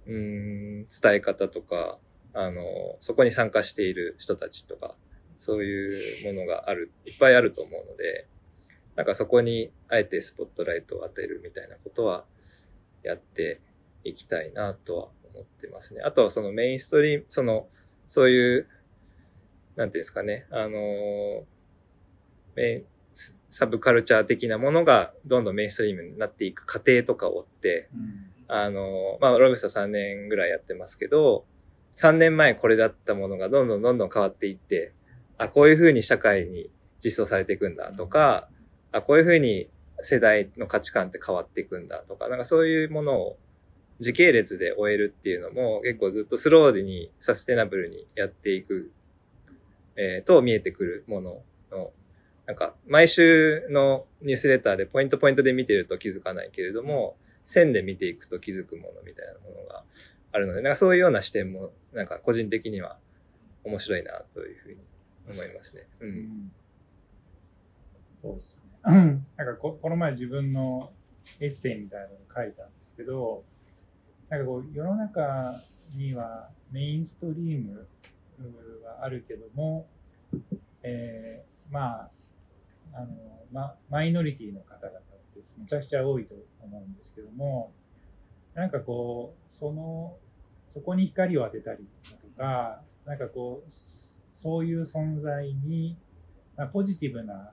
[0.06, 1.98] うーん、伝え方とか、
[2.32, 2.62] あの、
[3.00, 4.94] そこに参加している人たちとか、
[5.40, 8.28] そういうものがある、いっぱいあると思うので、
[8.94, 12.26] なんかそこにあえてスポットライトを当てるみたいなことは
[13.02, 13.62] やって
[14.04, 16.02] いきたいなとは思ってますね。
[16.02, 17.68] あとはそのメインストリーム、その、
[18.06, 18.68] そういう、
[19.76, 21.46] なんていうんですかね、あの、
[22.54, 22.84] メイン、
[23.48, 27.88] サブカルチャー的なものがどんどんメインストリームになっていく過程とかを追って、
[28.46, 31.46] あの、まあ、ロブスター3年ぐらいやってますけど、
[31.96, 34.92] 3年前これだったものがどんどんどんどん変わっていって、
[35.40, 36.68] あ、こういうふうに社会に
[37.02, 38.48] 実装されていくんだとか、
[38.92, 39.70] あ、こういうふうに
[40.02, 43.38] 世代の価値観って変わっていくんだとか、なんかそういうものを
[44.00, 48.92] 時系列で終えるっていうのも結構ずっとスローにサステナブルにやっていく、
[49.96, 51.90] えーと見えてくるものの、
[52.44, 59.84] なんか毎週のニュースレターでポイントポイントで見てると気づかないけれども、線で見ていくと気づくものみたいなものが
[60.32, 62.98] あるので、なんかそういうような視点も、なんか個人的には
[63.64, 64.76] 面白いなというふうに
[65.30, 65.86] 思いますね。
[66.00, 66.06] う。
[66.06, 66.52] うんん
[68.22, 68.62] そうですね。
[68.84, 70.92] うん なんかここの前自分の
[71.38, 73.44] エッセイみたいなのを書いたんですけど、
[74.28, 75.60] なんかこう世の中
[75.96, 77.86] にはメインストリーム
[78.84, 79.86] はあるけども、
[80.82, 82.10] えーまあ、
[82.94, 83.08] あの、
[83.52, 85.02] ま、マイノリティの方々っ
[85.34, 87.72] てめちゃくちゃ多いと思うんですけども、
[88.54, 90.16] なんかこう、その、
[90.74, 93.70] そこに光を当てたりだとか、なんかこう、
[94.40, 95.96] そそういう存在に、
[96.56, 97.52] まあ、ポジティブな、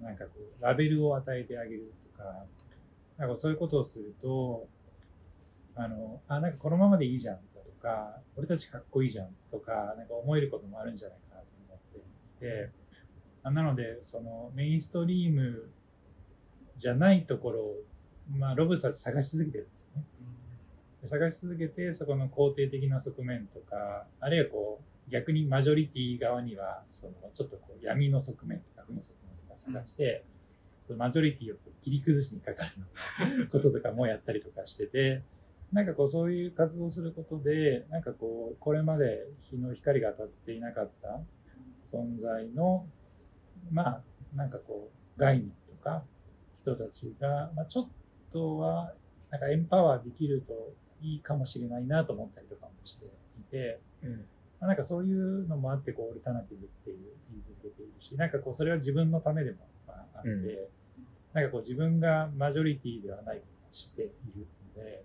[0.00, 2.44] なんかこう、ラベルを与えてあげるとか、
[3.18, 4.66] なんかそういうことをすると、
[5.76, 12.70] あの、あ、なんかこのままでいいじゃんだとか、俺たちかっこいいじゃんとか、なんか思えることもあるんじゃないかなと思っていて、
[13.42, 15.68] あなので、そのメインストリーム
[16.78, 17.76] じゃないところを、
[18.36, 20.04] まあ、ロブさん探し続けてるんですよね。
[21.02, 30.24] で探し続けて、そこの肯定的な側面とか、あるいはこう、逆にマジョリティ側には、その、ちょっとこう、闇の側面とか、負の側面とか探して、
[30.86, 32.64] そのマジョリティを切り崩しにかか
[33.38, 35.22] ることとかもやったりとかしてて、
[35.72, 41.20] なんかこう、そういう活動をすることで、なんかこう、これまで日の光が当たっていなかった
[41.86, 42.86] 存在の、
[43.70, 44.02] まあ、
[44.34, 46.04] なんかこう、概念とか、
[46.62, 47.88] 人たちが、まあ、ちょっ
[48.32, 48.94] とは、
[49.30, 53.08] なんかエンパワーできるといいかもしれないなと思ったりとかもしてい
[53.50, 54.24] て、うん。
[54.66, 56.98] なんかそういうのもあって、こう、オルタナティブっていう
[57.30, 60.46] 言い続けているし、なんかこう、それは自分のためでもまああって、うん
[61.34, 64.46] なんかこう、自分がマジョリティではないことを知っている
[64.76, 65.02] ので、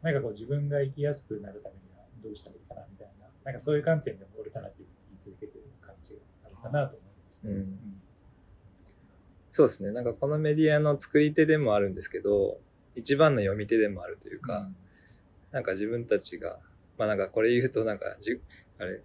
[0.00, 4.92] なんかこう、自分が生きやすくなるためにはどうしたらいいかなみたいな、なんかそういう観点でもオルタナティブって
[5.26, 7.52] 言い続けている感じがあるかなと思いますね。
[7.52, 8.00] うん
[9.52, 9.90] そうですね。
[9.90, 12.60] なんかこのメディアの作り手でもあるんですけど、
[12.94, 14.70] 一番の読み手でもあるというか、
[15.50, 16.58] なんか自分たちが、
[16.96, 18.40] まあなんかこれ言うとなんかじ、
[18.80, 19.02] あれ、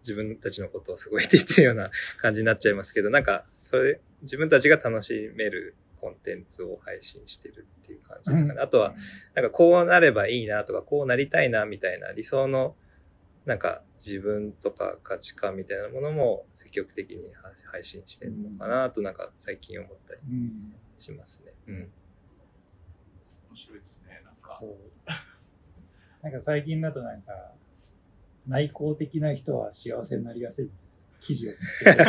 [0.00, 8.60] 自分たちのことをすごい言ってるような感じになっちゃいますけど、なんか、それ、自分たちが楽しめるコンテンツを配信してるっていう感じですかね。
[8.60, 8.94] あとは、
[9.34, 12.76] なんかこうなればいいなとか、こうなりたいなみたいな理想の、
[13.44, 21.52] なんか自分とか価値観みたいなものも積極的には配信してるのかなとなんか最近思ったりうんしますね。
[21.66, 21.74] うん。
[21.74, 21.90] 面
[23.56, 24.20] 白いですね。
[24.24, 24.76] なんかそう。
[26.22, 27.54] なんか最近だとなんか、
[28.50, 30.70] 内向的な人は幸せになりやすい
[31.20, 32.04] 記事を見つけて、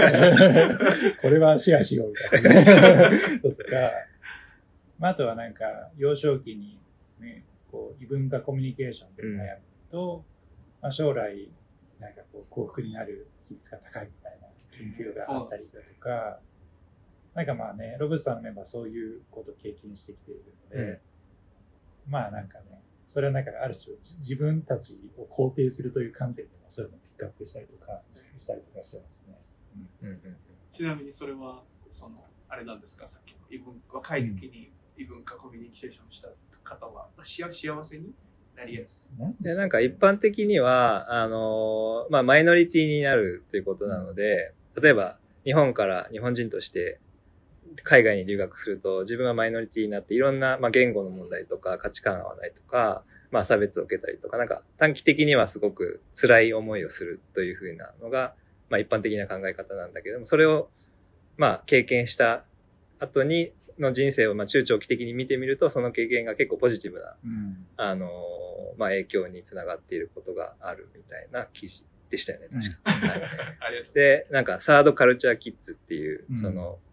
[1.22, 3.12] これはシェアしようみたいな。
[3.12, 3.92] のとか、
[4.98, 6.82] まあ、あとはなんか、幼少期に、
[7.20, 10.26] ね、こう異文化コミュニケーションで悩むと、
[10.82, 11.52] まあ、将来、
[12.00, 16.40] なんかこう幸福になる比率が高いみたいな研究があったりだとか、
[17.36, 21.02] なんかまあね、ロブスターのメンバーはそういうことを経験してきているので、
[22.08, 29.38] まあなんかね、それはなんかある種じ自分たちを肯定するという観点でもそういうのをピックアップしたりとかしたりとかしてますね。
[30.02, 30.20] うんうん
[30.78, 33.10] ちなみにそれはそのあれなんですか？
[33.10, 36.30] さっきの異文若い時に異文化コミュニケーションした
[36.64, 38.14] 方はし幸せに
[38.56, 39.22] なりやすい。
[39.22, 47.00] なんでなんか一般的には、あのーまあ、マイノリティになるということなので、例えば日本から日本人として
[47.84, 58.34] 海外に留学すると自分はマイノリティになっていろんな、まあ、言語の問題とか価値観合わないとか、まあ、差別を受けたりとか、なんか短期的にはすごく辛い思いをするというふうなのが、
[58.70, 60.70] まあ、一般的な考え方なんだけども、それを、
[61.38, 62.44] まあ、経験した
[63.00, 67.66] 後に、の人生を、まあ、中長期的に見てみると、その経験が結構ポジティブなうん。
[67.78, 68.10] あのー
[68.78, 72.92] まあ、影響につながっていることがあるみたいな記事でしたよね、確か。
[73.94, 76.38] で、なんか、サードカルチャーキッズっていうう、ん。
[76.38, 76.91] その、ま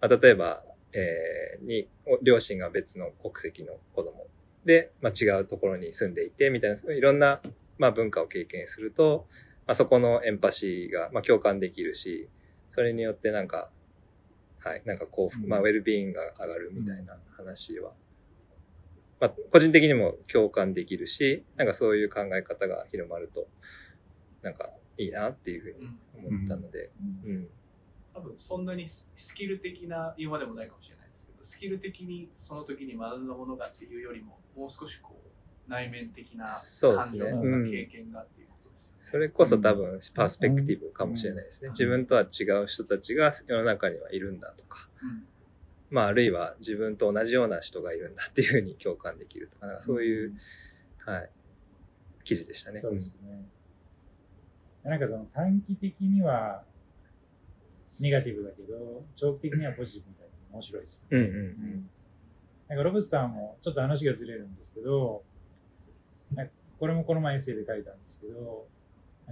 [0.00, 4.26] あ、例えば、えーに、お両親が別の国籍の子供。
[4.64, 7.40] で、まあ、違うところに住んでいて、みたいな、いろんな、
[7.78, 9.26] まあ、文化を経験すると、
[9.66, 12.28] まあ、そこのエンパシーが、まあ、共感できるし、
[12.68, 13.70] それによってなんか、
[14.58, 15.48] はい、なんか幸福、うん。
[15.48, 17.92] まあ、ウェルビーイングが上がるみたいな話は、
[19.20, 23.48] まあ、個人的にも共感できるし、なんかそういう考え方が広まると、
[24.42, 26.90] なんかいいなっていうふうに思ったので、
[27.24, 27.30] うん。
[27.30, 27.48] うん。
[28.14, 39.02] 多分そんなにススキル的な言うまでもないかもしれないですけど、スキル的にその時に学んだものがっていうよりも、もう少しこう内面的なそうですね感情とかうん経験がっていうことですよね。
[39.02, 41.68] それこそ多分パースペクティブかもしれないですね。
[41.68, 45.26] うん自分とは違う人たちが世の中にはいるんだとか、うん
[45.90, 50.34] まああるいは自分と同じような人がいるんだっていうふうに共感できるとか、なんかそういう、
[51.04, 51.30] はい、
[52.22, 52.80] 記事でしたね。
[52.80, 53.44] そうですね。
[54.84, 56.62] なんかその短期的には
[58.00, 61.24] ネガティブだけど、長期的にはポジティブみたいな面白いですよね。
[61.24, 61.90] うんうんうん
[62.70, 65.24] なんかロブスターもちょっと話がずれるんですけど、
[66.78, 68.68] これもこの前エッセイで書いたんですけど、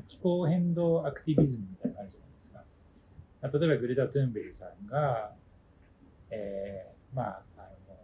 [0.09, 2.65] 気候変動アクティビズムみたいなのあるじゃないですか。
[3.43, 5.33] 例えばグレタ・トゥンベリさんが、
[6.31, 7.97] えー、まあ、あの、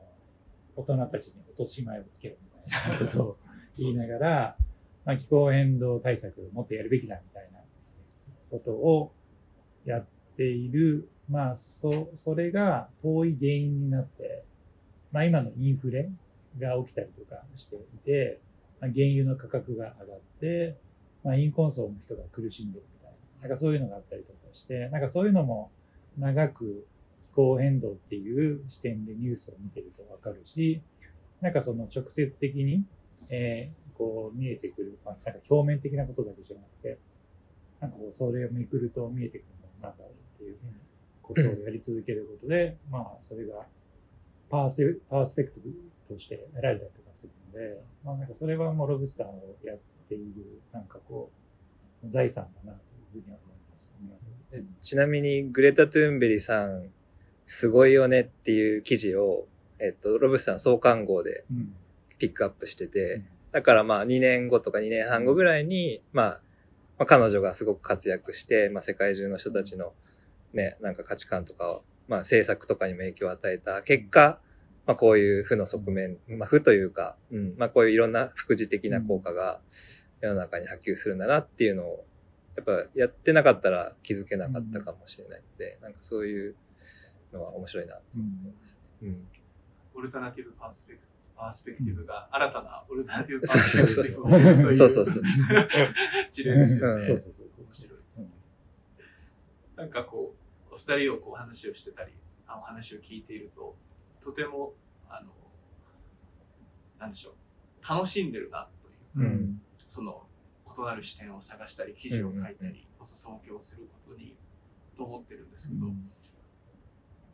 [0.77, 3.39] 大人たちに落とし前をつけるみたいなことを
[3.77, 4.57] 言いながら、
[5.05, 7.59] まあ、気候変動対策をもっとやるべきだみたいな
[8.51, 9.13] ことを
[9.85, 14.45] やっている、まあ、そ、それが遠い原因になって、
[15.13, 16.11] まあ、今のインフレ
[16.59, 18.41] が起きたりとかしていて、
[18.81, 20.77] まあ、原油の価格が上がって、
[21.23, 25.71] まあ、貧困層の人が苦しんでるみたいな、なんかそういうのがあったりとかして、なんかそういうのも
[26.19, 26.87] 長く
[27.33, 30.83] 気候変動っていう視点でニュースを見てるとわかるし、
[31.41, 32.85] なんかその直接的に、
[33.29, 36.99] えーこう見えてくる、まあ、なんか表面的なことだけじゃなくて、
[37.81, 40.14] なんかこうそれをめくると見えてくるものなんだろう
[40.53, 40.75] っていう
[41.23, 43.67] ことをやり続けることで、まあそれが
[44.51, 45.63] パーセパースペクティ
[46.09, 49.79] ブとして得られたりとかするので、まあなんかそれはもうロブスターをやっ
[50.09, 51.31] ている、なんかこ
[52.05, 52.79] う、財産だなと
[53.17, 54.19] いうふうには思いますよね。
[54.51, 56.91] でちなみにグレタ・トゥーンベリさん、
[57.47, 59.47] すごいよねっていう記事を、
[59.79, 61.75] えっと、ロブスターの創刊号でうん。
[62.17, 66.27] ピックアップしてて、うんだからまあ2年後とか2年半後ぐらいに、まあ、
[66.99, 69.93] まあ彼女がすごく活躍して、まあ世界中の人たちの
[70.55, 74.41] ね、なんか価値観とかを、まあ政策とかにも影響を与えた結果、
[74.87, 79.61] まあこういう負の側面、まあ負というか、うん、まあこういういろんな副次的な効果が
[80.21, 82.07] 世の中に波及するんだなっていうのを、
[82.57, 86.55] やっぱやってなかったら気づけなかったかもしれないので、なんかそういう
[87.33, 89.09] のは面白いなと思いますね。
[89.09, 89.29] うん。
[89.95, 95.23] alternative perspective perspective が新たな alternative perspective そうそうをというそうそうそう。
[96.31, 97.07] 事例ですよね。
[97.11, 97.99] うんそうそうそうそう面白い
[99.77, 100.44] なんかこう、
[100.75, 102.13] お二人をこう話をしてたり、
[102.49, 103.77] あの話を聞いていると、
[104.23, 104.75] とても、
[105.09, 105.33] あの、
[106.99, 109.63] なんでしょう、楽しんでるなという、うん。
[109.87, 110.27] その、
[110.77, 114.37] 異なる視点を探したり、記事を書いたり、お裾分けをすることに、
[114.97, 115.87] と思ってるんですけど、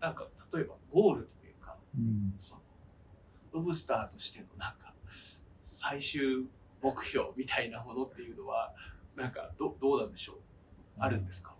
[0.00, 2.37] なんか、例えばゴールというか、うん。
[2.40, 2.62] その、
[3.53, 4.94] ロブスターとしてのなんか、
[5.66, 6.46] 最終
[6.83, 8.74] 目標みたいなものっていうのは、
[9.16, 10.37] なんか、どどうなんでしょう？
[10.98, 11.57] あるんですか、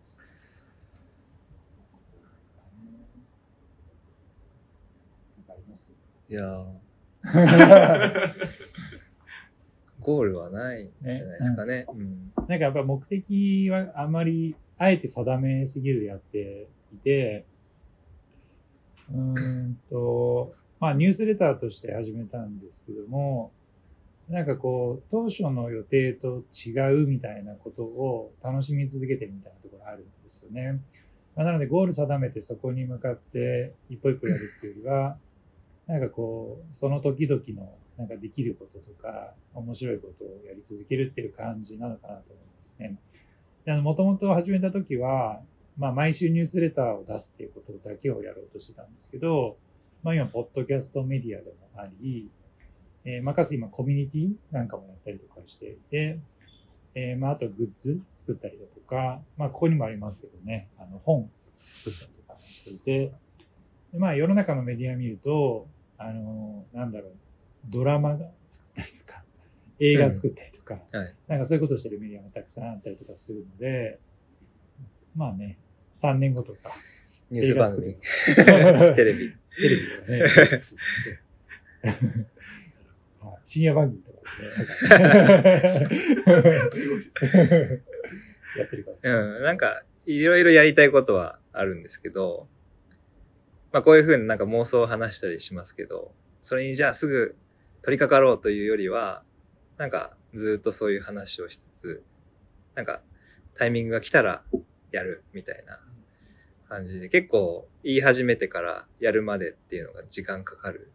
[5.37, 5.91] なんかあります？
[6.29, 7.23] いやー
[10.01, 11.85] ゴールはないんじゃないですかね。
[11.89, 12.33] うん。
[12.37, 17.45] なんかやっぱ目的はあまりあえて定めすぎるでやっていて、
[19.13, 19.19] うー
[19.69, 23.53] んと、まあニュースレターとして始めたんですけども、
[24.31, 30.81] なんかこう、当初の予定と違うみたいなことを楽しみ続けてるみたいなところあるんですよね。
[31.37, 35.19] まあ、なのでゴール定めてそこに向かって一歩一歩やるっていうよりは、
[35.91, 42.97] なんかこう、その時々のなんかできることとか、面白いことをやり続けるっていう感じなのかなと思いますね。
[43.67, 45.43] あの、もともと始めた時は、
[45.77, 49.57] まあ、毎週ニュースレターを出すっていうことだけをやろうとしてたんですけど、
[50.05, 52.31] まあ、今、ポッドキャストメディアでもあり、
[53.05, 56.21] えー、まあ、かつ今、コミュニティなんかもやったりとかしていて、
[56.95, 63.13] えー、まあ、あとグッズ作ったりだとか、まあ、ここにもありますけどね、あの、本作ったりとかしていて、
[63.99, 65.67] まあ、世の中のメディアを見ると、
[66.03, 67.13] あの、なんだろう、
[67.69, 69.23] ドラマが作ったりとか、
[69.79, 74.01] 映画作ったりとか、うんはい、なんかそういうことをしてるメディアもたくさんあったりとかするので、
[75.15, 75.59] まあね、
[76.01, 76.71] 3年後とか。
[77.31, 77.95] ニュース番組、
[78.97, 79.31] テレビ。
[79.31, 80.23] テレビとかね。
[83.45, 85.87] 深夜番組とかですね。
[88.59, 89.39] やってるかうら。
[89.41, 92.49] ん、なんか、いろいろやりたいことはあるんですけど、
[93.73, 97.37] まあこういうふうになんか妄想を話したりしますけど、それにじゃあすぐ
[97.83, 99.23] 取り掛かろうというよりは、
[99.79, 102.03] なんかずっとそういう話をしつつ、
[102.75, 103.01] なんか
[103.55, 104.43] タイミングが来たら
[104.91, 105.81] やるみたいな
[106.69, 110.91] 感じで、結構言い始めてからやるまでっていうのが時間かかる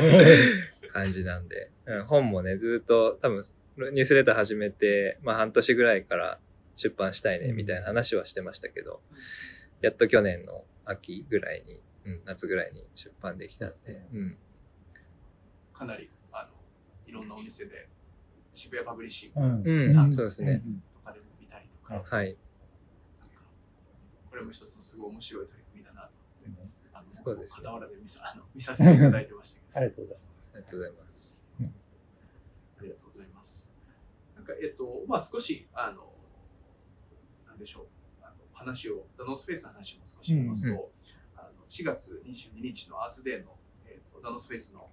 [0.92, 3.44] 感じなんで、うん、本もね、ずっと多分
[3.76, 6.38] ニュースレター始めて、まあ半年ぐらいから
[6.76, 9.02] 出版したいねみたいな話はしてましたけど、
[9.80, 13.76] やっと去年の秋ぐらいに、うん、夏ぐらいに出版できたんで、
[14.12, 14.38] うん。
[15.74, 16.50] かなりあの
[17.06, 17.88] いろんなお店で
[18.54, 19.70] 渋谷 Publishing うん。
[19.70, 20.12] うん。
[20.14, 20.62] そうですね。
[20.94, 22.36] とかでも見たりとか、はい。
[24.30, 26.10] これも一つのすごい面白い取り組みだなと
[26.46, 27.66] 思って、あのそうですね。
[27.66, 29.60] 傍らで見さあの見させていただいてました。
[29.60, 30.52] けどありがとうございます。
[30.54, 31.48] ありがとうございます。
[32.78, 33.72] ありがとうございます。
[34.36, 36.12] なんか、えっと、まあ、少し、あの、
[37.48, 37.86] なんでしょう、
[38.22, 40.76] あの話を、ザ・ノースフェイスの話も少ししますと、うん。
[40.76, 40.88] うあの
[41.68, 44.88] 4月22日のアースデーの、えっと、ザ・ノースフェイスの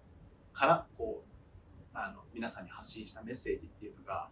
[0.53, 4.29] から、こう、あの、皆さんに発信したメッセージっていうのが、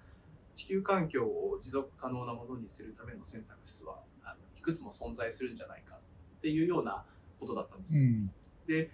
[0.56, 7.04] 地球環境を持続可能なものにするための選択肢は、あのいくつも存在するんじゃないかっていうような
[7.40, 8.06] ことだったんです。
[8.06, 8.32] うん。
[8.68, 8.92] で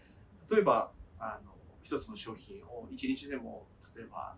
[0.49, 1.51] 例えばあの
[1.83, 4.35] 一つの商品を一日でも例えば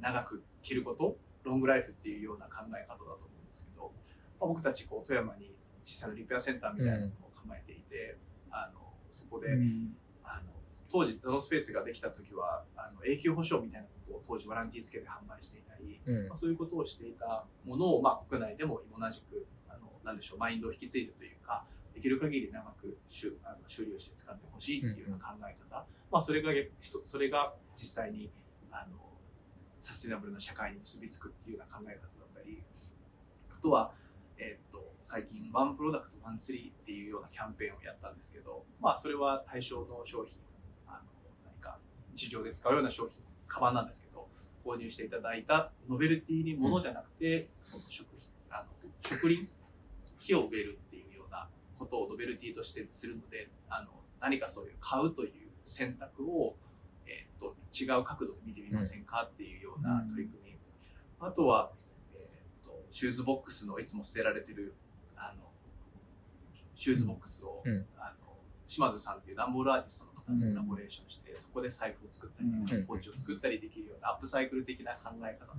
[0.00, 3.92] 長く着ることロングライフっていうような考え方だと思うんですけど、
[4.40, 8.18] まあ、僕たちこう富山に小さなリペアセンターみたいなのを構えていて、
[8.56, 8.80] あの
[9.12, 9.96] そこで、うん。
[10.24, 10.52] あの
[10.88, 16.28] 当時ゾノスペースができた時はあの永久保証みたいなことを当時ワランティー付けで販売していたり、うん。
[16.28, 21.64] まあ、そういうことをしていたものを、まあ、国内でも同じくあのなんでしょうマインドを引き継いでというか
[21.94, 26.52] できる限り長く修あの修理をして使ってほしいっていうような考え方、まあ、それが
[27.04, 28.30] それが実際に
[28.70, 28.98] あの
[29.80, 32.62] サステナブルな社会に結びつくっていうような考え方だったり
[33.50, 33.92] あとは、
[35.06, 40.36] 最近 One Product One Tree っていうようなキャンペーンをやったんですけど、まあ、それは対象の商品
[40.88, 40.98] あの
[41.44, 41.78] 何か
[42.12, 44.26] 日常で使うような商品カバンなんですけど
[44.64, 49.46] 購入していただいたノベルティにものじゃなくて、その食品あの植林
[50.18, 51.46] 木を植えるっていうような
[51.78, 53.90] ことをノベルティとしてするのであの
[54.20, 55.30] 何かそういう買うという
[55.62, 56.56] 選択を、
[57.06, 60.58] えー、と違う角度で見てみませんかっていうような取り組み、
[61.20, 61.70] あとは、
[62.12, 64.74] えー、とシューズボックスのいつも捨てられてる
[66.76, 67.86] シューズボックスを、うん。
[67.98, 68.36] あの
[68.68, 72.86] 島津さんっていう段ボールアーティストの方とコラボレーションして、そこで財布を作ったりとか、うん。
[72.86, 75.52] ポーチを作ったりできるようなアップサイクル的な考え方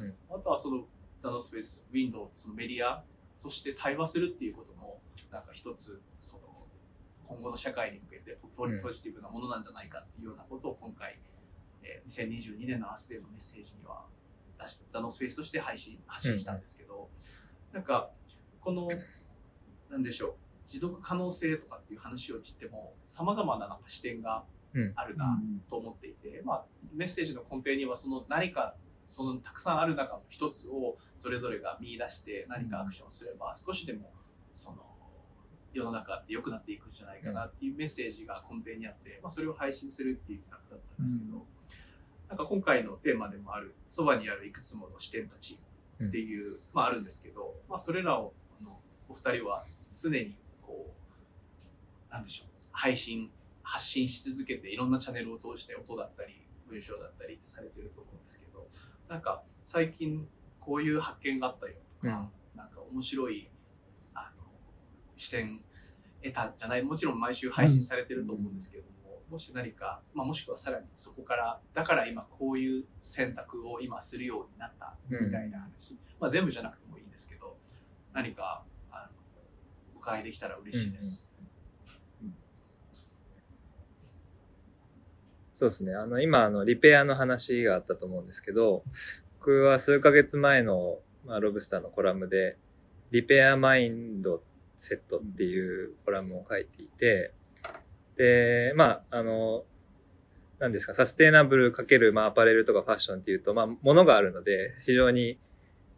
[0.00, 0.14] うん。
[0.30, 0.84] あとはその
[1.22, 3.02] The North Face、Window、そのメディア
[3.42, 6.42] として対話するっていうことも、なんか一つ、その
[7.26, 8.80] 今後の社会に向けてポうん。
[8.80, 11.18] ポジティブなものなんじゃないかっていうようなことを今回、
[11.82, 14.04] えー2022年のアースデーのメッセージには
[14.60, 17.08] 出し、ザノスペースとして配信、発信したんですけど、
[17.72, 18.10] なんか、
[18.60, 18.88] この、
[19.90, 20.34] なんでしょう、
[20.68, 24.44] 持続可能性とかっていう話を聞いても、様々ななんか視点が
[24.94, 28.74] あるな、と思っていて、まあ、メッセージの根底にはその何か
[29.08, 34.12] そのたくさんある中の一つをそれぞれが見出して何かアクションすれば少しでも
[34.52, 34.76] その
[35.72, 41.42] 世の中って良くなっていくんじゃないかなっていうメッセージが根底にあって、まあ、それを配信するっていう企画だったんですけど、うん。
[42.28, 45.58] なんか今回のテーマでもあるそばにあるいくつもの視点たち
[46.02, 49.64] っていう、まああるんですけど、まあ、それらをあのお二人は
[50.00, 50.94] 常にこ
[52.08, 53.30] うなんでしょう配信
[53.62, 58.66] 発信し続けていろんなチャンネルを通して音だったり文章だったりってされてると思うんですけど
[59.08, 60.26] なんか最近
[60.60, 63.50] こういう発見があったよとか、なんか面白い
[64.14, 64.44] あの
[65.16, 65.62] 視点
[66.22, 77.56] 得たんじゃないもちろん毎週配信されてると思うんですけども、もし何か、まあ、もしくはさらにそこからだから今こういう選択を今するようになったみたいな話、まあ、全部じゃなくてもいいんですけど
[78.12, 78.64] 何か
[80.08, 81.30] あのお伺いできたら嬉しいです。
[85.54, 85.94] そうですね。
[85.94, 88.84] あの、今、あの、リペアの話があったと思うんですけど、
[89.40, 92.56] 僕は数ヶ月前の、まあ、ロブスターのコラムで、
[93.10, 94.42] リペアマインド
[94.78, 97.32] セットっていうコラムを書いていて、
[98.16, 99.64] で、まあ、あの、
[100.60, 105.40] 何ですか、サステイナブルかける、まあ、アパレルとかファッションっていうと、まあ、ものがあるので、非常に、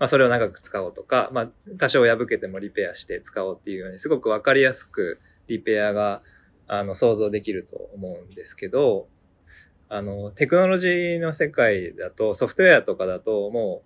[0.00, 1.48] まあ、それを長く使おうとか、まあ、
[1.78, 6.22] 多少破けてもリペアして使おうっていうように、すごくわかりやすくリペアが、
[6.66, 9.08] あの、想像できると思うんですけど、
[9.90, 13.82] あの、テクノロジーの世界だと、ソフトウェアとかだと、も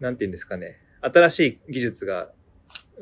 [0.00, 2.30] う、なんて言うんですかね、新しい技術が、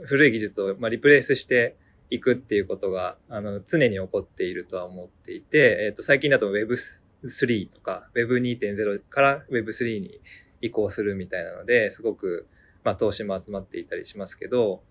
[0.07, 1.77] 古い技術を、まあ、リプレイスして
[2.11, 10.21] いくっていうことが、あの、常に起こっているとは思っていて、えっ、と、最近だと Web3 とか Web2.0 から Web3 に
[10.63, 12.49] 移行するみたいなので、すごく、
[12.85, 14.83] まあ、投資も集まっていたりしますけど、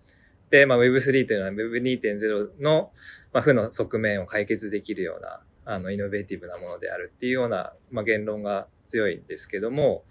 [0.50, 2.92] で、まあ、Web3 というのは Web2.0 の、
[3.32, 10.04] まあ、負の側面を解決できるような、あの、イノベーティブなものであるっていうような、まあ、言論が強いんですけども、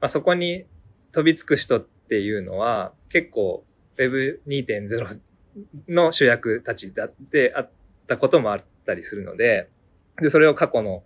[0.00, 0.64] まあ、そこに
[1.12, 3.64] 飛びつく人っていうのは、結構
[3.96, 5.20] Web2.0
[5.88, 7.70] の主役たちだってあっ
[8.06, 9.68] たこともあったりするので、
[10.20, 11.02] で、それを過去の、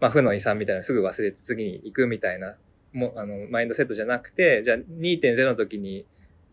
[0.00, 2.56] まあ、負の遺産みたいなのすぐ忘れて次に行くみたいな、
[2.92, 6.06] もあの、マインドセットじゃなくて、じゃあ2.0の時に、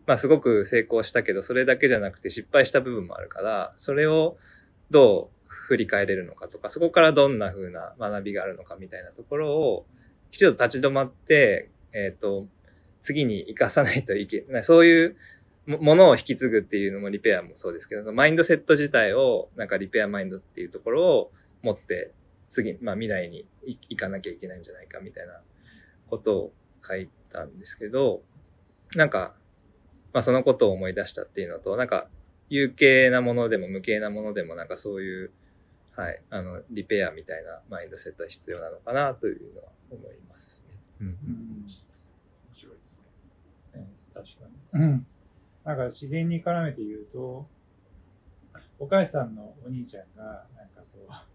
[0.06, 4.38] まあ、すごく成功したけど、それだけじゃなくて失敗した部分もあるから、それを
[4.90, 9.86] どう振り返れるのかとか、そこからどんな風な学びがあるのかみたいなところを、
[10.30, 12.46] きちんと立ち止まって、えっ、ー、と、
[13.02, 14.64] 次に生かさないといけない。
[14.64, 15.16] そういう
[15.66, 21.32] ものを引き継ぐっていうのもリペアもそうですけど、マインドセット自体を、なんかリペアマインドっていうところを
[21.62, 22.12] 持って、
[22.48, 25.42] 次、まあ未来に行かなきゃいけないんじゃないかみたいな
[26.08, 26.52] ことを
[26.82, 28.22] 書いたんですけど、
[28.94, 29.34] なんか、
[30.12, 32.08] まあそのことを思い出したっていうのと、なんか
[32.48, 35.30] 有形なものでも無形なものでもなんかそういう、
[35.94, 40.74] はい、あの、リペアみたいなマインドセットは必要なのかなというのは思いますね。
[41.00, 41.06] うん。
[41.06, 41.14] うん、
[41.60, 41.68] 面
[42.54, 42.78] 白いで
[43.72, 43.88] すね。
[44.14, 44.84] 確かに。
[44.84, 45.06] うん。
[45.64, 47.46] なんか自然に絡めて言うと、
[48.78, 51.26] お母さんのお兄ちゃんが、なんかこう、あ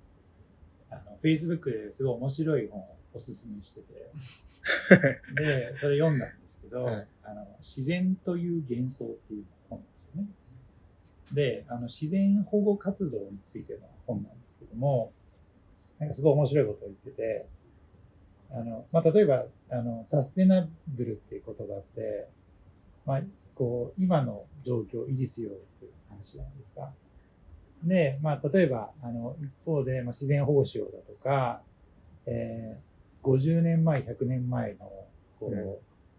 [1.05, 4.11] の、Facebook ですごい面白い本をおすすめしてて、
[5.36, 10.28] で、それ読んだんですけど、はい、あの、自然という幻想っていう本ですよね。
[11.34, 15.11] で、あの、自然保護活動についての本なんですけども、
[15.99, 17.45] なんかすごい面白いことを言ってて、
[18.51, 22.30] あの、まあ、例えば、あの、サステナブルっていう言葉って、
[23.05, 23.22] まあ、
[23.55, 26.93] こう、今の状況を維持しようっていう話じゃないですか。
[27.84, 31.61] で、まあ、例えば、あの、一方で、まあ、自然保護しようだとか、
[32.26, 32.93] えー、
[33.24, 34.91] 50年前、100年前の、
[35.39, 35.76] こう、うん、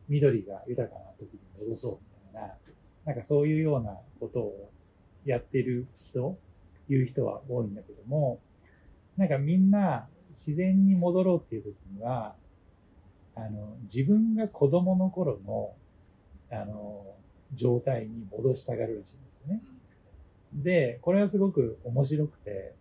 [0.09, 2.55] 緑が豊かな時に戻そうみたいな、
[3.05, 4.71] なんかそういうようなことを
[5.25, 6.39] やってる人、
[6.89, 8.41] 言う人は多いんだけども、
[9.17, 12.35] なんかみんな自然に戻ろうっていう時には、
[13.37, 15.73] あの、自分が子供の頃の、
[16.51, 17.05] あの、
[17.55, 19.63] 状態に戻したがるらしいんですよね。
[20.53, 22.75] で、これはすごく面白くて、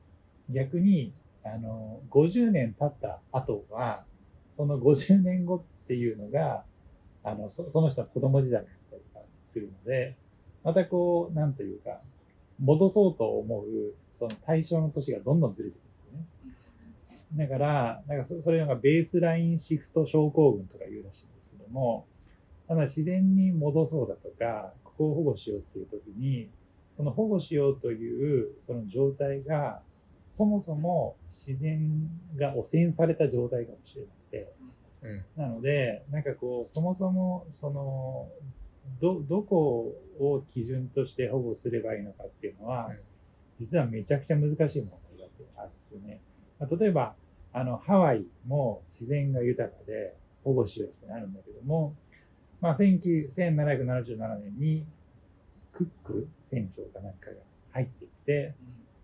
[0.49, 1.13] 逆に、
[1.43, 4.03] あの、50年経った後は、
[4.57, 6.63] その50年後っていうのが、
[7.23, 10.15] あの、そその人は子供時代だったりかするので、
[10.63, 11.99] またこう、なんというか、
[12.59, 17.47] 戻そうと思う、その対象の年がどんどんずれてくんですよね。
[17.47, 22.05] だから、なんかそれなんかベースラインシフト症候群とか言うらしいんですけども、
[22.67, 26.49] ただ自然に戻そうだとか、ここを保護しようっていう時に、
[26.95, 29.81] その保護しようというその状態が、
[30.29, 34.22] そもそも自然が汚染された状態かもしれなくて、
[35.03, 38.29] うん、なので、なんかこう、そもそも、その、
[39.01, 42.91] ど、どこを基準として保護すればいいのかっていうのは、
[43.59, 46.21] 実はめちゃくちゃ難しい問題だってあるんですよね。
[46.59, 47.15] まあ、例えば、
[47.53, 51.95] あの、ハワイも自然が豊かで保護しようってなるんだけども、
[52.61, 54.85] まあ、1777年に
[55.73, 57.35] クック船長かなんかが
[57.71, 58.53] 入ってきて、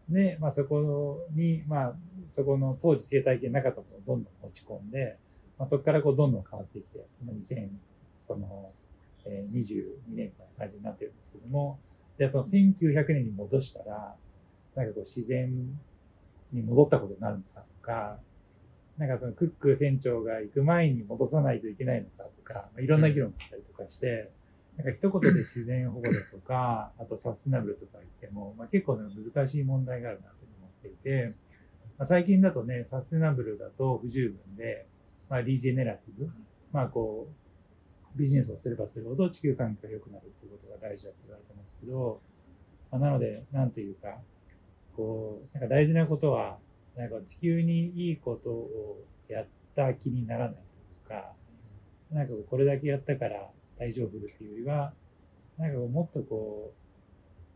[0.09, 1.95] で、まあ、そこに、まあ、
[2.29, 5.17] そこの当時生態系なかったものをどんどん持ち込んで、
[5.57, 7.69] まあ、そこからこうどんどん変わってきて、2000、
[8.27, 8.71] その、
[9.25, 11.79] えー、22年みたいな感じになってるんですけども、
[12.17, 14.15] で、その1900年に戻したら、
[14.75, 15.51] なんかこう自然
[16.53, 18.19] に戻ったことになるのかとか、
[18.97, 24.31] なんかそのクック船長が行く前に戻さないといけないのかとか、まあ、いろんな議論があったりとかして、
[24.77, 31.33] なんか一言で自然保護だとか、あとサステナブルとか言っても、まあ、結構、難しい問題があるなと思っていて、
[31.99, 34.87] まあ、最近だとね、サステナブルだと不十分で、
[35.27, 36.31] まあ、リジェネラティブ、
[36.71, 37.27] まあこ
[38.15, 42.21] う、ビジネスをすればするほど地球環境が良くなるっていうことが大事だと言われてますけど、
[42.89, 44.17] まあ、なので、なんていうか、
[44.95, 46.57] こう、なんか大事なことは、
[46.95, 50.55] なんか地球にいいことをやった気にならない
[51.03, 51.33] とか、
[52.11, 54.93] なんかこれだけやったから大丈夫っていうよりは、
[55.57, 56.73] なんかもっとこ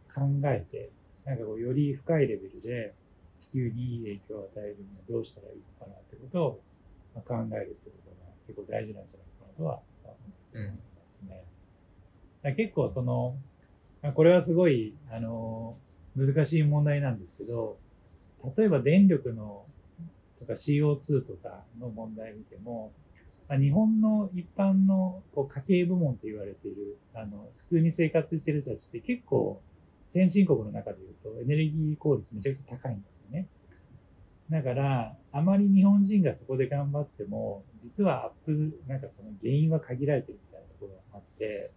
[0.10, 0.92] う考えて、
[1.24, 2.94] なんかこうより深いレベルで
[3.40, 6.62] 地球にいい影響を与えるにはどうしたらいいのかなってことを
[7.16, 9.82] まあ考えるってことが結構大事なんじゃないかなとは
[10.54, 10.74] 思いま
[11.08, 11.30] すね。
[11.30, 13.36] だから結構その、
[14.02, 15.78] まあこれはすごい、あの、
[16.16, 17.78] 難しい問題なんですけど、
[18.58, 19.66] 例えば電力の
[20.40, 22.92] とか CO2 とかの問題見ても、
[23.48, 29.62] まあ日本の一般のこう家計部門と言われている、あの、普通に生活してる人たちって結構
[30.14, 33.48] 先進国の中で言うとエネルギー効率めちゃくちゃ高いんですよね。
[34.50, 41.72] だから、あまり日本人がそこで頑張っても、実はアップ、なんかその原因は限られてるみたいなところがあって、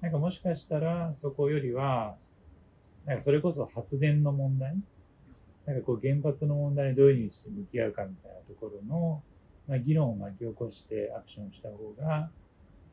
[0.00, 2.16] なんかもしかしたらそこよりは、
[3.06, 4.76] なんかそれこそ発電の問題
[5.66, 9.22] なんかこう原発の問題にどういうふうにして向き合うかみたいなところの、
[9.66, 12.30] まあ、議論を巻き起こしてアクションした方が、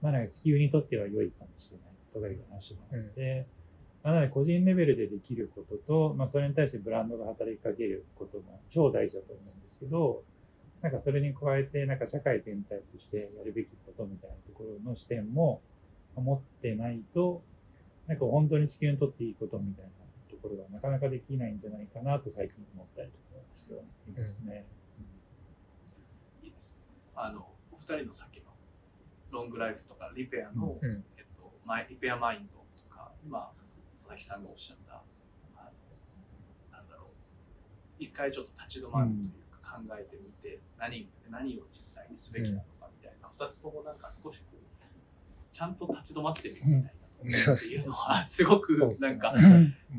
[0.01, 3.62] まあなんか地球にとっては良いかもしれないとかいう話もあって、まあ
[4.03, 10.23] なので個人レベルでできることと、まあそれに対してブランドが働きかけることも超大事だと思うんですけど、
[10.81, 15.61] なんかそれに加えて、なんか社会全体としてやるべきことみたいなところの視点も
[16.15, 17.41] 持ってないと、
[18.07, 19.91] なんか本当に地球にとっていいことみたいな
[20.29, 24.65] ところがなかなかできないんじゃないかなと最近思ったりとかしてはいますね。
[26.43, 26.61] いいです
[27.15, 28.51] あのお二人のさっきの
[29.31, 31.03] ロングライフとかリペアの、うん。
[31.17, 33.53] えっと、マイリペアマインドとか今
[34.13, 35.01] 佐々木さんがおっしゃった。
[35.57, 35.71] あの
[36.71, 37.07] なんだろう。
[37.99, 47.29] 一回ちょっと立ち止まるというか、考えてみて何何を実際にすべきなのかみたいな、二つともなんか少しこうちゃんと立ち止まってみるみたいな、うんって
[47.75, 49.33] いうのはすごくなんか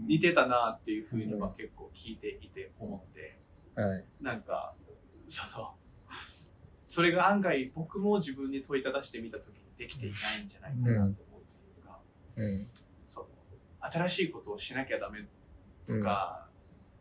[0.07, 3.39] 似てたなっていうふうには結構聞いていて思って。
[3.75, 4.05] はい。
[4.21, 4.77] なんか、
[5.27, 5.75] その、
[6.87, 11.99] それが案外僕も自分に問いただしてみたときにできていないんじゃないかなと思うというか、
[13.93, 15.27] 新しいことをしなきゃダメ
[15.87, 16.49] とか、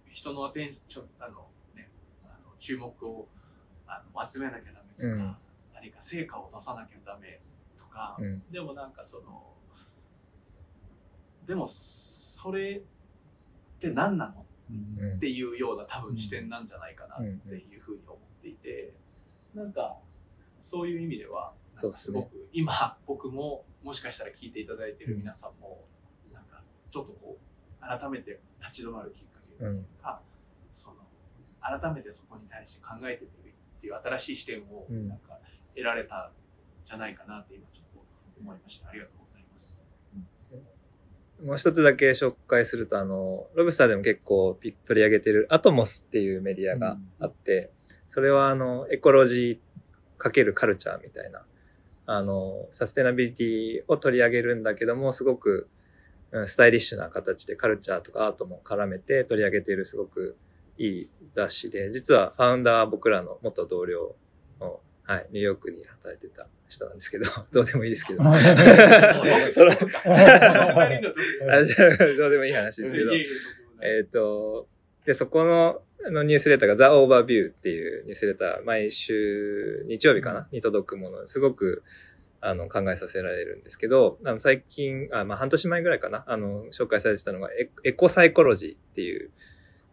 [0.09, 1.89] 人のアテンション、あのね、
[2.23, 3.27] あの注目を
[3.87, 5.35] あの集めなきゃダメとか、うん。
[5.73, 7.39] 何か成果を出さなきゃダメ
[7.77, 8.43] とか、うん。
[8.51, 9.53] でもなんかその、
[11.47, 12.81] でもそれ
[13.77, 14.45] って何なの？
[14.69, 15.03] うん。
[15.03, 18.93] うんっていうような多分視点なんじゃないかなっていうふうに思っていて、
[19.53, 19.97] なんか
[20.61, 21.53] そういう意味では、
[21.91, 25.85] すごく今僕ももしかしたら聞いていただいている皆さんも、
[26.93, 30.21] ちょっとこう改めて立ち止まるきっかけというか、
[30.71, 30.97] その
[31.59, 35.39] 改めてそこに対して考えてみるっていう新しい視点をうんなんか
[35.73, 36.31] 得られたん
[36.85, 38.05] じゃないかなって今ちょっと
[38.39, 38.89] 思いました。
[38.89, 39.83] ありがとうございます。
[41.43, 47.71] もう一つだけ紹介すると、あの、ロブスターでも結構ピ取り上げてるアトモスっていうメディアがあって、
[48.07, 51.43] それはあの、エコロジーかけるカルチャーみたいな、
[52.05, 55.82] あの、サステナビリティを取り上げるんだけども、すごく、うん
[56.45, 60.35] スタイリッシュな形でカルチャーとかアートも絡めて取り上げているすごく
[60.77, 64.15] いい雑誌で、実はファウンダーは僕らの元同僚
[64.59, 68.23] の、はい、ニューヨークに働いてた人なんですけど、 どうでもいいですけど。
[68.23, 68.35] どう
[72.31, 73.13] でもいい話ですけど。
[73.13, 73.25] い
[73.81, 74.67] えっ、と、
[75.05, 81.83] で、そこのあのニュースレターが The Overview っていうニュースレター、毎週日曜日かなに届くものですごく
[82.45, 89.31] あの考えさせられるんですけど、あの最近、あまあ、半年前ぐらいかな、あの紹介されてたのがエエコサイコロジーっていう、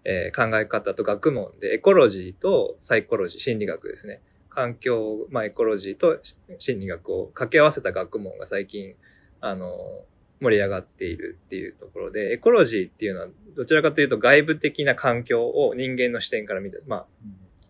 [0.05, 4.21] えー考え方と学問で、エコロジーとサイコロジー、心理学ですね。
[4.49, 6.19] 環境、まあ、エコロジーと
[6.59, 8.97] 心理学を掛け合わせた学問が最近、
[9.41, 10.05] あの、
[10.41, 17.07] 盛り上がっているっていうところで、エコロジーっていうのはどちらかというと外部的な環境を人間の視点から見て、まあ、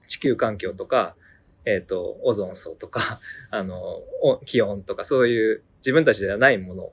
[0.07, 1.17] 地球環境とか、
[1.65, 4.03] えっ、と、オゾン層とか、 あの、
[4.45, 6.93] 気温とか、そういう自分たちではないもの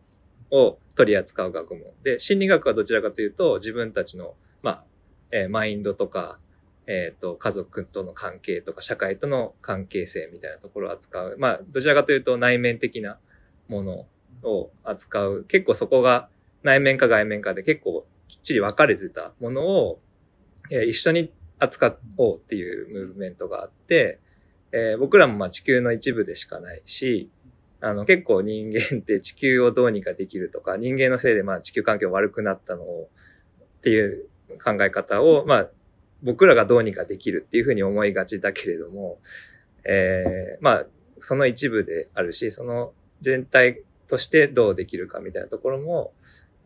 [0.52, 1.84] を取り扱う学問。
[2.04, 4.86] で、心理学はどちらかというと、自分たちの、まあ、
[5.32, 6.40] えーマインドとか、
[6.86, 11.36] えっ、と、家族との関係とか、社会との関係性みたいなところを扱う。
[11.38, 13.20] まあ、どちらかというと内面的な
[13.68, 14.08] もの
[14.44, 15.46] を扱う。
[15.48, 16.30] 結構そこが
[16.64, 20.00] 内面か外面かで結構きっちり分かれてたものを、
[20.72, 24.20] えー一緒に扱おうっていうムーブメントがあって、
[24.78, 27.32] えー僕らもまあ地球の一部でしかないし、
[27.82, 33.10] あの結構人間って地球をどうにかできるとか、人間のせいでまあ地球環境悪くなったのを
[33.64, 34.28] っていう
[34.64, 35.70] 考え方を、まあ
[36.22, 39.20] 僕らがどうにかできるっていうふうに思いがちだけれども、
[39.84, 40.86] えーまあ
[41.20, 46.14] その一部であるし、その全体としてどうできるかみたいなところも、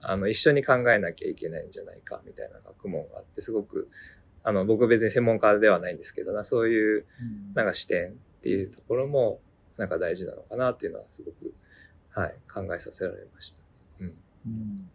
[0.01, 3.87] あの、一緒に考えなきゃいけないんじゃないかみたいな学問があって、すごく、
[4.43, 7.53] あの、僕別に専門家ではないんですけどな、そういううん。
[7.53, 9.41] なんか視点っていうところも、
[9.77, 11.53] なんか大事なのかなっていうのはすごく、
[12.09, 13.61] はい、考えさせられました。
[14.45, 14.89] うん。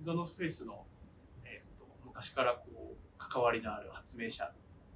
[0.00, 0.86] ザノスペースの、
[1.44, 4.50] えー、と昔からこう関わりのある発明者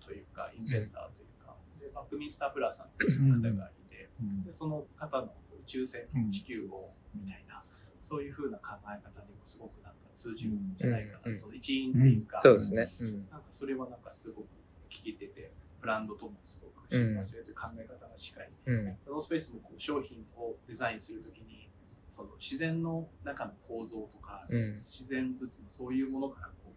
[0.05, 4.45] というか、インベンターというか、でバックミンスター・プラーさんという方がいて、うん。
[4.45, 7.63] でその方の宇宙船うん、地球をみたいな、
[8.05, 12.89] そういうふうな考え方にもすごくなんか通じるんじゃないかな、うん一員っていうか、そうですね。
[13.01, 13.27] うん。
[13.31, 14.49] なんかそれはなんかすごく
[14.91, 18.49] 聞いてて、ブランドともすごく親和性という考え方が近い。
[18.67, 18.97] うん。
[19.05, 21.69] ザノスペースもこう商品をデザインするときに、
[22.11, 26.73] その自然の中の構造とか、うん自然物のそういうものからこう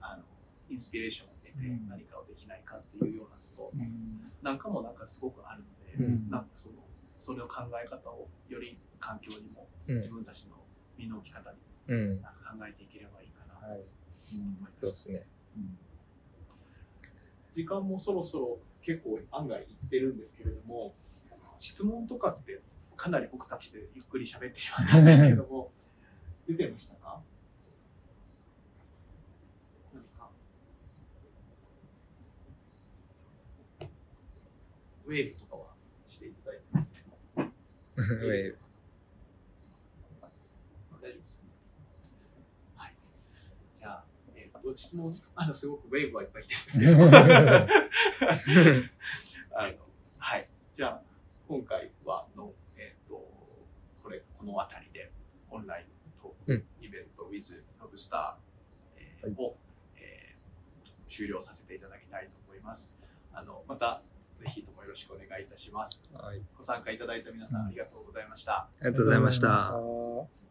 [0.00, 0.22] あの
[0.68, 5.62] インスピレーションを得てうん何かをできないかっていうようなことうんなんかもなんかすごくある
[5.96, 6.74] ので、うんなんかその
[7.16, 9.96] それの考え方をより環境にもうん。
[9.98, 10.56] 自分たちの
[10.98, 11.56] 身の置き方に
[11.88, 12.20] うん。
[12.20, 13.84] なんか考えていければいいかなとはい
[14.80, 15.26] そうですね。
[15.56, 15.78] うん。
[17.54, 20.94] 時間もそろそろ結構案外いってるんですけれども
[21.58, 22.60] 質問とかって
[22.96, 25.70] かなり僕たちでゆっくり喋ってしまったんですけども
[26.48, 27.22] 出てましたか？
[29.94, 30.30] 何か？
[35.06, 35.74] ウェーブとかは
[36.08, 37.04] していただいてますね。
[37.96, 38.58] ウェーブ
[41.00, 41.38] 大丈夫です。
[42.76, 42.94] はい。
[43.78, 44.04] じゃあ、
[44.64, 46.92] えー、と質問、あの、すごくウェーブはいっぱい来てるんですけど、
[49.56, 49.74] あの、
[50.18, 50.50] はい。
[50.76, 51.02] じゃあ、
[51.48, 53.14] 今回はの、えっ、と、
[54.02, 55.12] これ、この辺りで、
[55.50, 55.86] オンライン
[56.20, 59.56] トークイベント with ロブスター、えーを、
[59.96, 60.44] えー
[61.08, 62.98] 終了させていただきたいと思います。
[63.32, 64.02] あの、また、
[64.40, 66.02] ぜひともよろしくお願いいたします。
[66.12, 66.42] はい。
[66.58, 68.52] ご参加いただいた皆さん、ありがとうございました。
[68.52, 69.48] ありがとうございました。
[69.48, 70.43] ありがとうございました